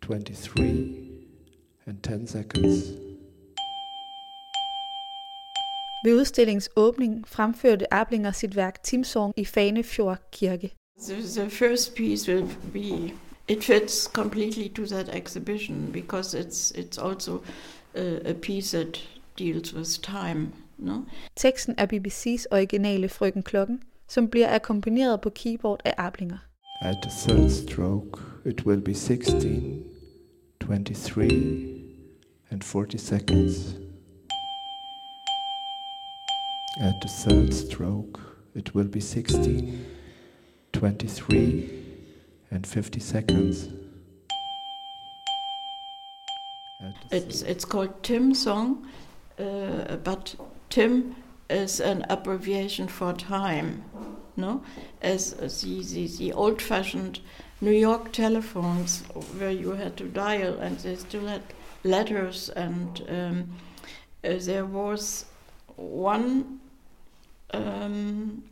23, 0.00 1.26
and 1.86 2.02
10 2.02 2.26
seconds. 2.26 3.08
Ved 6.04 6.14
udstillingens 6.14 6.70
åbning 6.76 7.28
fremførte 7.28 7.94
Arblinger 7.94 8.32
sit 8.32 8.56
værk 8.56 8.82
Timsong 8.82 9.34
i 9.36 9.44
Fanefjord 9.44 10.18
Kirke. 10.32 10.70
The, 11.06 11.42
the 11.42 11.50
first 11.50 11.94
piece 11.94 12.34
will 12.34 12.48
be 12.72 13.12
it 13.48 13.64
fits 13.64 14.06
completely 14.06 14.68
to 14.68 14.86
that 14.86 15.08
exhibition 15.08 15.90
because 15.92 16.34
it's 16.34 16.70
it's 16.70 16.98
also 16.98 17.42
uh, 17.96 18.30
a 18.30 18.34
piece 18.34 18.70
that 18.70 19.00
deals 19.36 19.74
with 19.74 20.02
time. 20.02 20.52
No, 20.78 21.04
Teksten 21.36 21.74
er 21.78 21.86
BBC's 21.86 22.46
originale 22.50 23.08
Frøken 23.08 23.42
Klokken, 23.42 23.82
som 24.08 24.28
bliver 24.28 24.54
akkompagneret 24.54 25.20
på 25.20 25.30
keyboard 25.30 25.80
af 25.84 25.94
Arblinger. 25.96 26.38
At 26.80 26.96
the 27.02 27.10
third 27.10 27.50
stroke, 27.50 28.20
it 28.44 28.66
will 28.66 28.80
be 28.80 28.94
16, 28.94 29.84
23, 30.60 31.30
and 32.50 32.62
40 32.62 32.98
seconds. 32.98 33.74
At 36.80 36.94
the 37.02 37.10
third 37.10 37.52
stroke, 37.52 38.20
it 38.54 38.74
will 38.74 38.88
be 38.88 39.00
16, 39.00 39.78
23, 40.72 41.87
and 42.50 42.66
50 42.66 43.00
seconds. 43.00 43.68
It's 47.10 47.42
it's 47.42 47.64
called 47.64 48.02
Tim 48.02 48.34
song, 48.34 48.86
uh, 49.38 49.96
but 49.96 50.34
Tim 50.70 51.16
is 51.50 51.80
an 51.80 52.04
abbreviation 52.08 52.86
for 52.88 53.12
time. 53.12 53.84
No, 54.36 54.62
as 55.02 55.32
the 55.32 55.82
the, 55.82 56.06
the 56.06 56.32
old-fashioned 56.32 57.20
New 57.60 57.72
York 57.72 58.12
telephones 58.12 59.02
where 59.38 59.50
you 59.50 59.72
had 59.72 59.96
to 59.96 60.04
dial 60.04 60.58
and 60.60 60.78
they 60.78 60.94
still 60.94 61.26
had 61.26 61.42
letters 61.82 62.48
and 62.50 63.02
um, 63.08 63.48
uh, 64.22 64.34
there 64.40 64.64
was 64.64 65.24
one 65.76 66.60
um, 67.52 68.44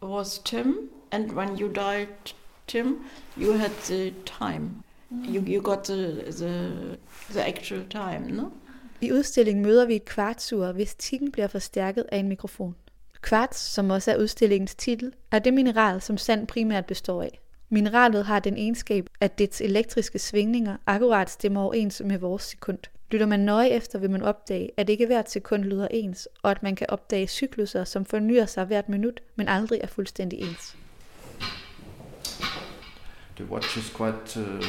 was 0.00 0.38
Tim, 0.38 0.90
and 1.10 1.32
when 1.32 1.56
you 1.56 1.68
dialed 1.68 2.34
Tim, 2.66 3.04
you 3.38 3.52
had 3.52 3.70
the 3.70 4.14
time. 4.40 4.70
You, 5.10 5.42
you 5.46 5.62
got 5.62 5.84
the, 5.84 6.32
the, 6.32 6.72
the 7.30 7.48
actual 7.48 7.84
time, 7.90 8.32
no? 8.32 8.48
I 9.00 9.12
udstillingen 9.12 9.64
møder 9.64 9.84
vi 9.84 9.96
et 9.96 10.04
kvartsur, 10.04 10.72
hvis 10.72 10.94
tikken 10.94 11.32
bliver 11.32 11.48
forstærket 11.48 12.04
af 12.12 12.18
en 12.18 12.28
mikrofon. 12.28 12.74
Kvarts, 13.20 13.58
som 13.58 13.90
også 13.90 14.12
er 14.12 14.16
udstillingens 14.16 14.74
titel, 14.74 15.12
er 15.30 15.38
det 15.38 15.54
mineral, 15.54 16.00
som 16.00 16.16
sand 16.16 16.46
primært 16.46 16.86
består 16.86 17.22
af. 17.22 17.40
Mineralet 17.68 18.24
har 18.24 18.38
den 18.40 18.56
egenskab, 18.56 19.08
at 19.20 19.38
dets 19.38 19.60
elektriske 19.60 20.18
svingninger 20.18 20.76
akkurat 20.86 21.30
stemmer 21.30 21.62
overens 21.62 22.02
med 22.04 22.18
vores 22.18 22.42
sekund. 22.42 22.78
Lytter 23.10 23.26
man 23.26 23.40
nøje 23.40 23.68
efter, 23.68 23.98
vil 23.98 24.10
man 24.10 24.22
opdage, 24.22 24.70
at 24.76 24.88
ikke 24.88 25.06
hvert 25.06 25.30
sekund 25.30 25.64
lyder 25.64 25.88
ens, 25.90 26.28
og 26.42 26.50
at 26.50 26.62
man 26.62 26.76
kan 26.76 26.86
opdage 26.90 27.26
cykluser, 27.26 27.84
som 27.84 28.04
fornyer 28.04 28.46
sig 28.46 28.64
hvert 28.64 28.88
minut, 28.88 29.20
men 29.36 29.48
aldrig 29.48 29.80
er 29.82 29.86
fuldstændig 29.86 30.38
ens. 30.38 30.76
The 33.36 33.44
watch 33.44 33.76
is 33.76 33.88
quite 33.90 34.36
uh, 34.36 34.64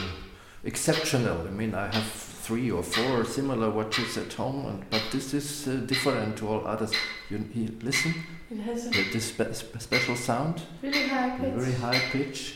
exceptional. 0.63 1.47
I 1.47 1.51
mean, 1.51 1.73
I 1.73 1.87
have 1.93 2.03
three 2.05 2.71
or 2.71 2.83
four 2.83 3.25
similar 3.25 3.69
watches 3.69 4.17
at 4.17 4.33
home, 4.33 4.65
and, 4.65 4.89
but 4.89 5.01
this 5.11 5.33
is 5.33 5.67
uh, 5.67 5.75
different 5.85 6.37
to 6.37 6.47
all 6.47 6.65
others. 6.67 6.91
You, 7.29 7.43
you 7.53 7.69
listen, 7.81 8.13
It 8.49 8.59
has 8.59 8.87
a 8.87 8.89
this 9.11 9.25
spe- 9.29 9.53
spe- 9.53 9.79
special 9.79 10.15
sound, 10.15 10.61
really 10.81 11.07
high 11.07 11.37
pitch. 11.37 11.53
very 11.53 11.73
high 11.73 11.99
pitch, 12.11 12.55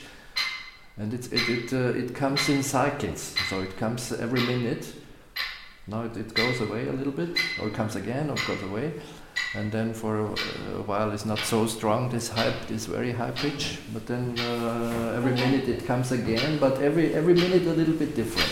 and 0.97 1.13
it 1.13 1.32
it 1.32 1.50
it, 1.50 1.74
uh, 1.74 1.97
it 1.97 2.13
comes 2.15 2.47
in 2.50 2.63
cycles. 2.63 3.36
So 3.50 3.62
it 3.62 3.78
comes 3.78 4.12
every 4.12 4.41
minute. 4.41 4.93
Now 5.88 6.04
it, 6.04 6.15
it 6.17 6.34
goes 6.34 6.62
away 6.62 6.88
a 6.88 6.93
little 6.93 7.12
bit, 7.13 7.38
or 7.60 7.67
it 7.67 7.74
comes 7.74 7.95
again, 7.95 8.30
or 8.30 8.36
goes 8.47 8.63
away, 8.63 8.93
and 9.54 9.72
then 9.72 9.94
for 9.94 10.20
a, 10.20 10.30
a 10.78 10.82
while 10.84 11.12
it's 11.12 11.26
not 11.26 11.40
so 11.40 11.68
strong. 11.68 12.10
This 12.10 12.30
high, 12.30 12.54
this 12.68 12.86
very 12.86 13.12
high 13.12 13.32
pitch, 13.32 13.80
but 13.94 14.06
then 14.08 14.40
uh, 14.40 15.14
every 15.18 15.34
minute 15.34 15.68
it 15.68 15.86
comes 15.86 16.12
again. 16.12 16.58
But 16.60 16.82
every 16.82 17.14
every 17.14 17.34
minute 17.34 17.64
a 17.64 17.74
little 17.74 17.96
bit 17.96 18.16
different. 18.16 18.50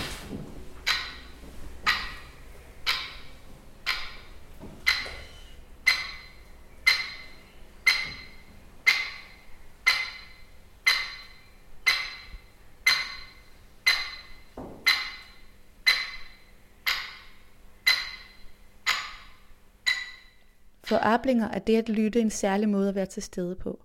For 20.89 20.97
Arblinger 20.97 21.47
er 21.47 21.59
det 21.59 21.75
at 21.75 21.89
lytte 21.89 22.21
en 22.21 22.29
særlig 22.29 22.69
måde 22.69 22.89
at 22.89 22.95
være 22.95 23.05
til 23.05 23.23
stede 23.23 23.55
på. 23.55 23.83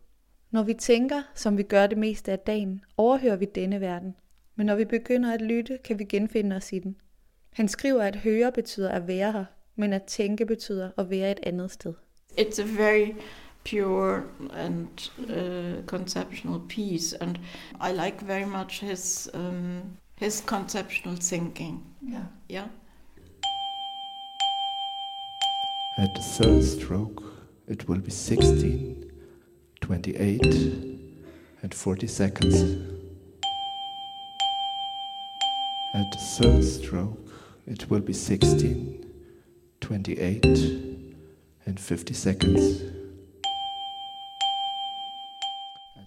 Når 0.51 0.63
vi 0.63 0.75
tænker, 0.75 1.23
som 1.35 1.59
vi 1.59 1.63
gør 1.63 1.87
det 1.87 1.99
meste 1.99 2.33
af 2.33 2.39
dagen, 2.39 2.81
overhører 2.97 3.37
vi 3.37 3.45
denne 3.55 3.81
verden. 3.81 4.15
Men 4.57 4.67
når 4.67 4.75
vi 4.75 4.85
begynder 4.85 5.35
at 5.35 5.43
lytte, 5.43 5.79
kan 5.85 5.99
vi 5.99 6.05
genfinde 6.05 6.57
os 6.57 6.73
i 6.73 6.79
den. 6.79 6.97
Han 7.53 7.69
skriver, 7.69 8.03
at 8.03 8.17
høre 8.17 8.53
betyder 8.53 8.91
at 8.91 9.09
være 9.09 9.33
her, 9.33 9.45
men 9.77 9.93
at 9.93 10.03
tænke 10.03 10.47
betyder 10.47 10.91
at 10.99 11.11
være 11.11 11.31
et 11.31 11.41
andet 11.43 11.71
sted. 11.71 11.95
It's 12.39 12.63
a 12.63 12.67
very 12.85 13.15
pure 13.65 14.23
and 14.57 14.89
uh, 15.19 15.87
conceptual 15.87 16.61
piece, 16.69 17.23
and 17.23 17.37
I 17.81 18.05
like 18.05 18.27
very 18.27 18.45
much 18.45 18.85
his 18.85 19.31
um, 19.35 19.83
his 20.17 20.39
conceptual 20.47 21.17
thinking. 21.17 21.85
Yeah. 22.03 22.25
Yeah. 22.51 22.67
At 25.97 26.11
the 26.15 26.23
third 26.23 26.65
stroke, 26.65 27.23
it 27.69 27.89
will 27.89 28.01
be 28.01 28.11
16, 28.11 29.05
28, 29.81 30.41
and 31.63 31.75
40 31.75 32.07
seconds. 32.09 32.55
At 35.95 36.07
the 36.13 36.19
third 36.37 36.65
stroke, 36.65 37.19
it 37.67 37.91
will 37.91 38.03
be 38.03 38.13
16, 38.13 39.05
28, 39.81 40.45
and 41.67 41.79
50 41.79 42.15
seconds. 42.15 42.83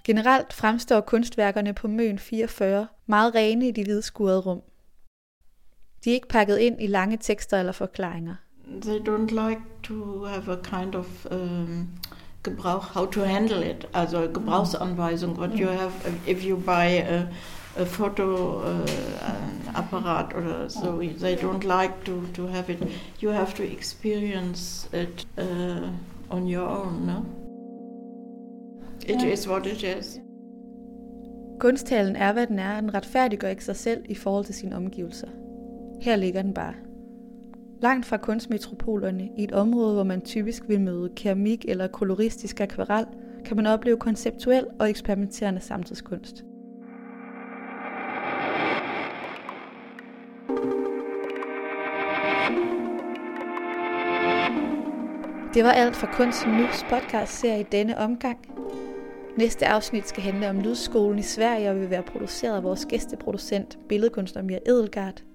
Generelt 0.03 0.53
fremstår 0.53 1.01
kunstværkerne 1.01 1.73
på 1.73 1.87
Møn 1.87 2.19
44 2.19 2.87
meget 3.05 3.35
rene 3.35 3.67
i 3.67 3.71
de 3.71 3.83
hvidskurede 3.83 4.39
rum. 4.39 4.61
De 6.03 6.09
er 6.09 6.13
ikke 6.13 6.27
pakket 6.27 6.57
ind 6.57 6.81
i 6.81 6.87
lange 6.87 7.17
tekster 7.17 7.59
eller 7.59 7.71
forklaringer. 7.71 8.35
They 8.69 8.99
don't 8.99 9.31
like 9.31 9.61
to 9.83 10.23
have 10.25 10.49
a 10.49 10.57
kind 10.57 10.95
of 10.95 11.27
um, 11.31 11.87
Gebrauch, 12.43 12.83
how 12.93 13.05
to 13.05 13.21
handle 13.21 13.63
it, 13.63 13.85
also 13.93 14.25
a 14.25 14.27
Gebrauchsanweisung, 14.27 15.37
what 15.37 15.55
you 15.55 15.67
have 15.67 15.93
if 16.27 16.43
you 16.43 16.57
buy 16.57 16.85
a, 16.85 17.27
a 17.77 17.85
photo 17.85 18.59
uh, 18.59 18.85
apparat 19.73 20.33
or 20.35 20.69
so. 20.69 20.99
They 20.99 21.35
don't 21.35 21.63
like 21.63 22.03
to, 22.05 22.27
to 22.33 22.47
have 22.47 22.69
it. 22.69 22.79
You 23.19 23.29
have 23.29 23.53
to 23.55 23.63
experience 23.63 24.89
it 24.93 25.25
uh, 25.37 25.89
on 26.29 26.47
your 26.47 26.67
own, 26.67 27.07
no? 27.07 27.25
It 29.05 29.23
is 29.23 29.47
what 29.47 29.65
it 29.65 29.83
is. 29.83 30.19
Kunsthallen 31.59 32.15
er, 32.15 32.33
hvad 32.33 32.47
den 32.47 32.59
er, 32.59 32.81
den 32.81 32.93
retfærdiggør 32.93 33.47
ikke 33.47 33.63
sig 33.65 33.75
selv 33.75 34.03
i 34.09 34.15
forhold 34.15 34.45
til 34.45 34.55
sine 34.55 34.75
omgivelser. 34.75 35.27
Her 36.01 36.15
ligger 36.15 36.41
den 36.41 36.53
bare. 36.53 36.73
Langt 37.81 38.05
fra 38.05 38.17
kunstmetropolerne, 38.17 39.29
i 39.37 39.43
et 39.43 39.51
område, 39.51 39.93
hvor 39.93 40.03
man 40.03 40.21
typisk 40.21 40.63
vil 40.67 40.81
møde 40.81 41.09
keramik 41.15 41.65
eller 41.67 41.87
koloristisk 41.87 42.61
akvarel, 42.61 43.05
kan 43.45 43.57
man 43.57 43.65
opleve 43.65 43.97
konceptuel 43.97 44.65
og 44.79 44.89
eksperimenterende 44.89 45.61
samtidskunst. 45.61 46.43
Det 55.53 55.63
var 55.63 55.71
alt 55.71 55.95
fra 55.95 56.07
Kunsten 56.13 56.51
Nus 56.51 56.85
podcast-serie 56.89 57.59
i 57.59 57.65
denne 57.71 57.97
omgang. 57.97 58.37
Næste 59.37 59.67
afsnit 59.67 60.07
skal 60.07 60.23
handle 60.23 60.49
om 60.49 60.59
Lydskolen 60.59 61.19
i 61.19 61.21
Sverige 61.21 61.69
og 61.69 61.79
vil 61.79 61.89
være 61.89 62.03
produceret 62.03 62.55
af 62.55 62.63
vores 62.63 62.85
gæsteproducent, 62.85 63.77
billedkunstner 63.89 64.41
Mia 64.41 64.59
Edelgard. 64.65 65.26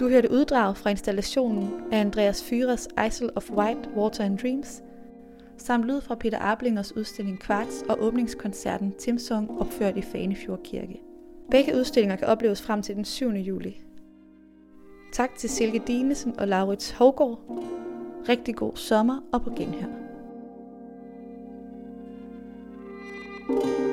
Du 0.00 0.08
hørte 0.08 0.30
uddrag 0.30 0.76
fra 0.76 0.90
installationen 0.90 1.70
af 1.92 2.00
Andreas 2.00 2.44
Fyres 2.44 2.88
Isle 3.06 3.36
of 3.36 3.50
White, 3.50 3.80
Water 3.96 4.24
and 4.24 4.38
Dreams, 4.38 4.82
samt 5.56 5.84
lyd 5.84 6.00
fra 6.00 6.14
Peter 6.14 6.38
Ablingers 6.40 6.96
udstilling 6.96 7.40
Kvarts 7.40 7.84
og 7.88 8.02
åbningskoncerten 8.02 8.92
Timsong 8.98 9.60
opført 9.60 9.96
i 9.96 10.02
Fanefjord 10.02 10.62
Kirke. 10.62 11.00
Begge 11.50 11.76
udstillinger 11.76 12.16
kan 12.16 12.26
opleves 12.26 12.62
frem 12.62 12.82
til 12.82 12.94
den 12.94 13.04
7. 13.04 13.30
juli. 13.30 13.80
Tak 15.12 15.36
til 15.36 15.50
Silke 15.50 15.82
Dinesen 15.86 16.38
og 16.38 16.48
Laurits 16.48 16.90
Hovgaard. 16.90 17.40
Rigtig 18.28 18.56
god 18.56 18.72
sommer 18.76 19.20
og 19.32 19.42
på 19.42 19.50
genhør. 19.56 19.88
thank 23.48 23.78
you 23.78 23.87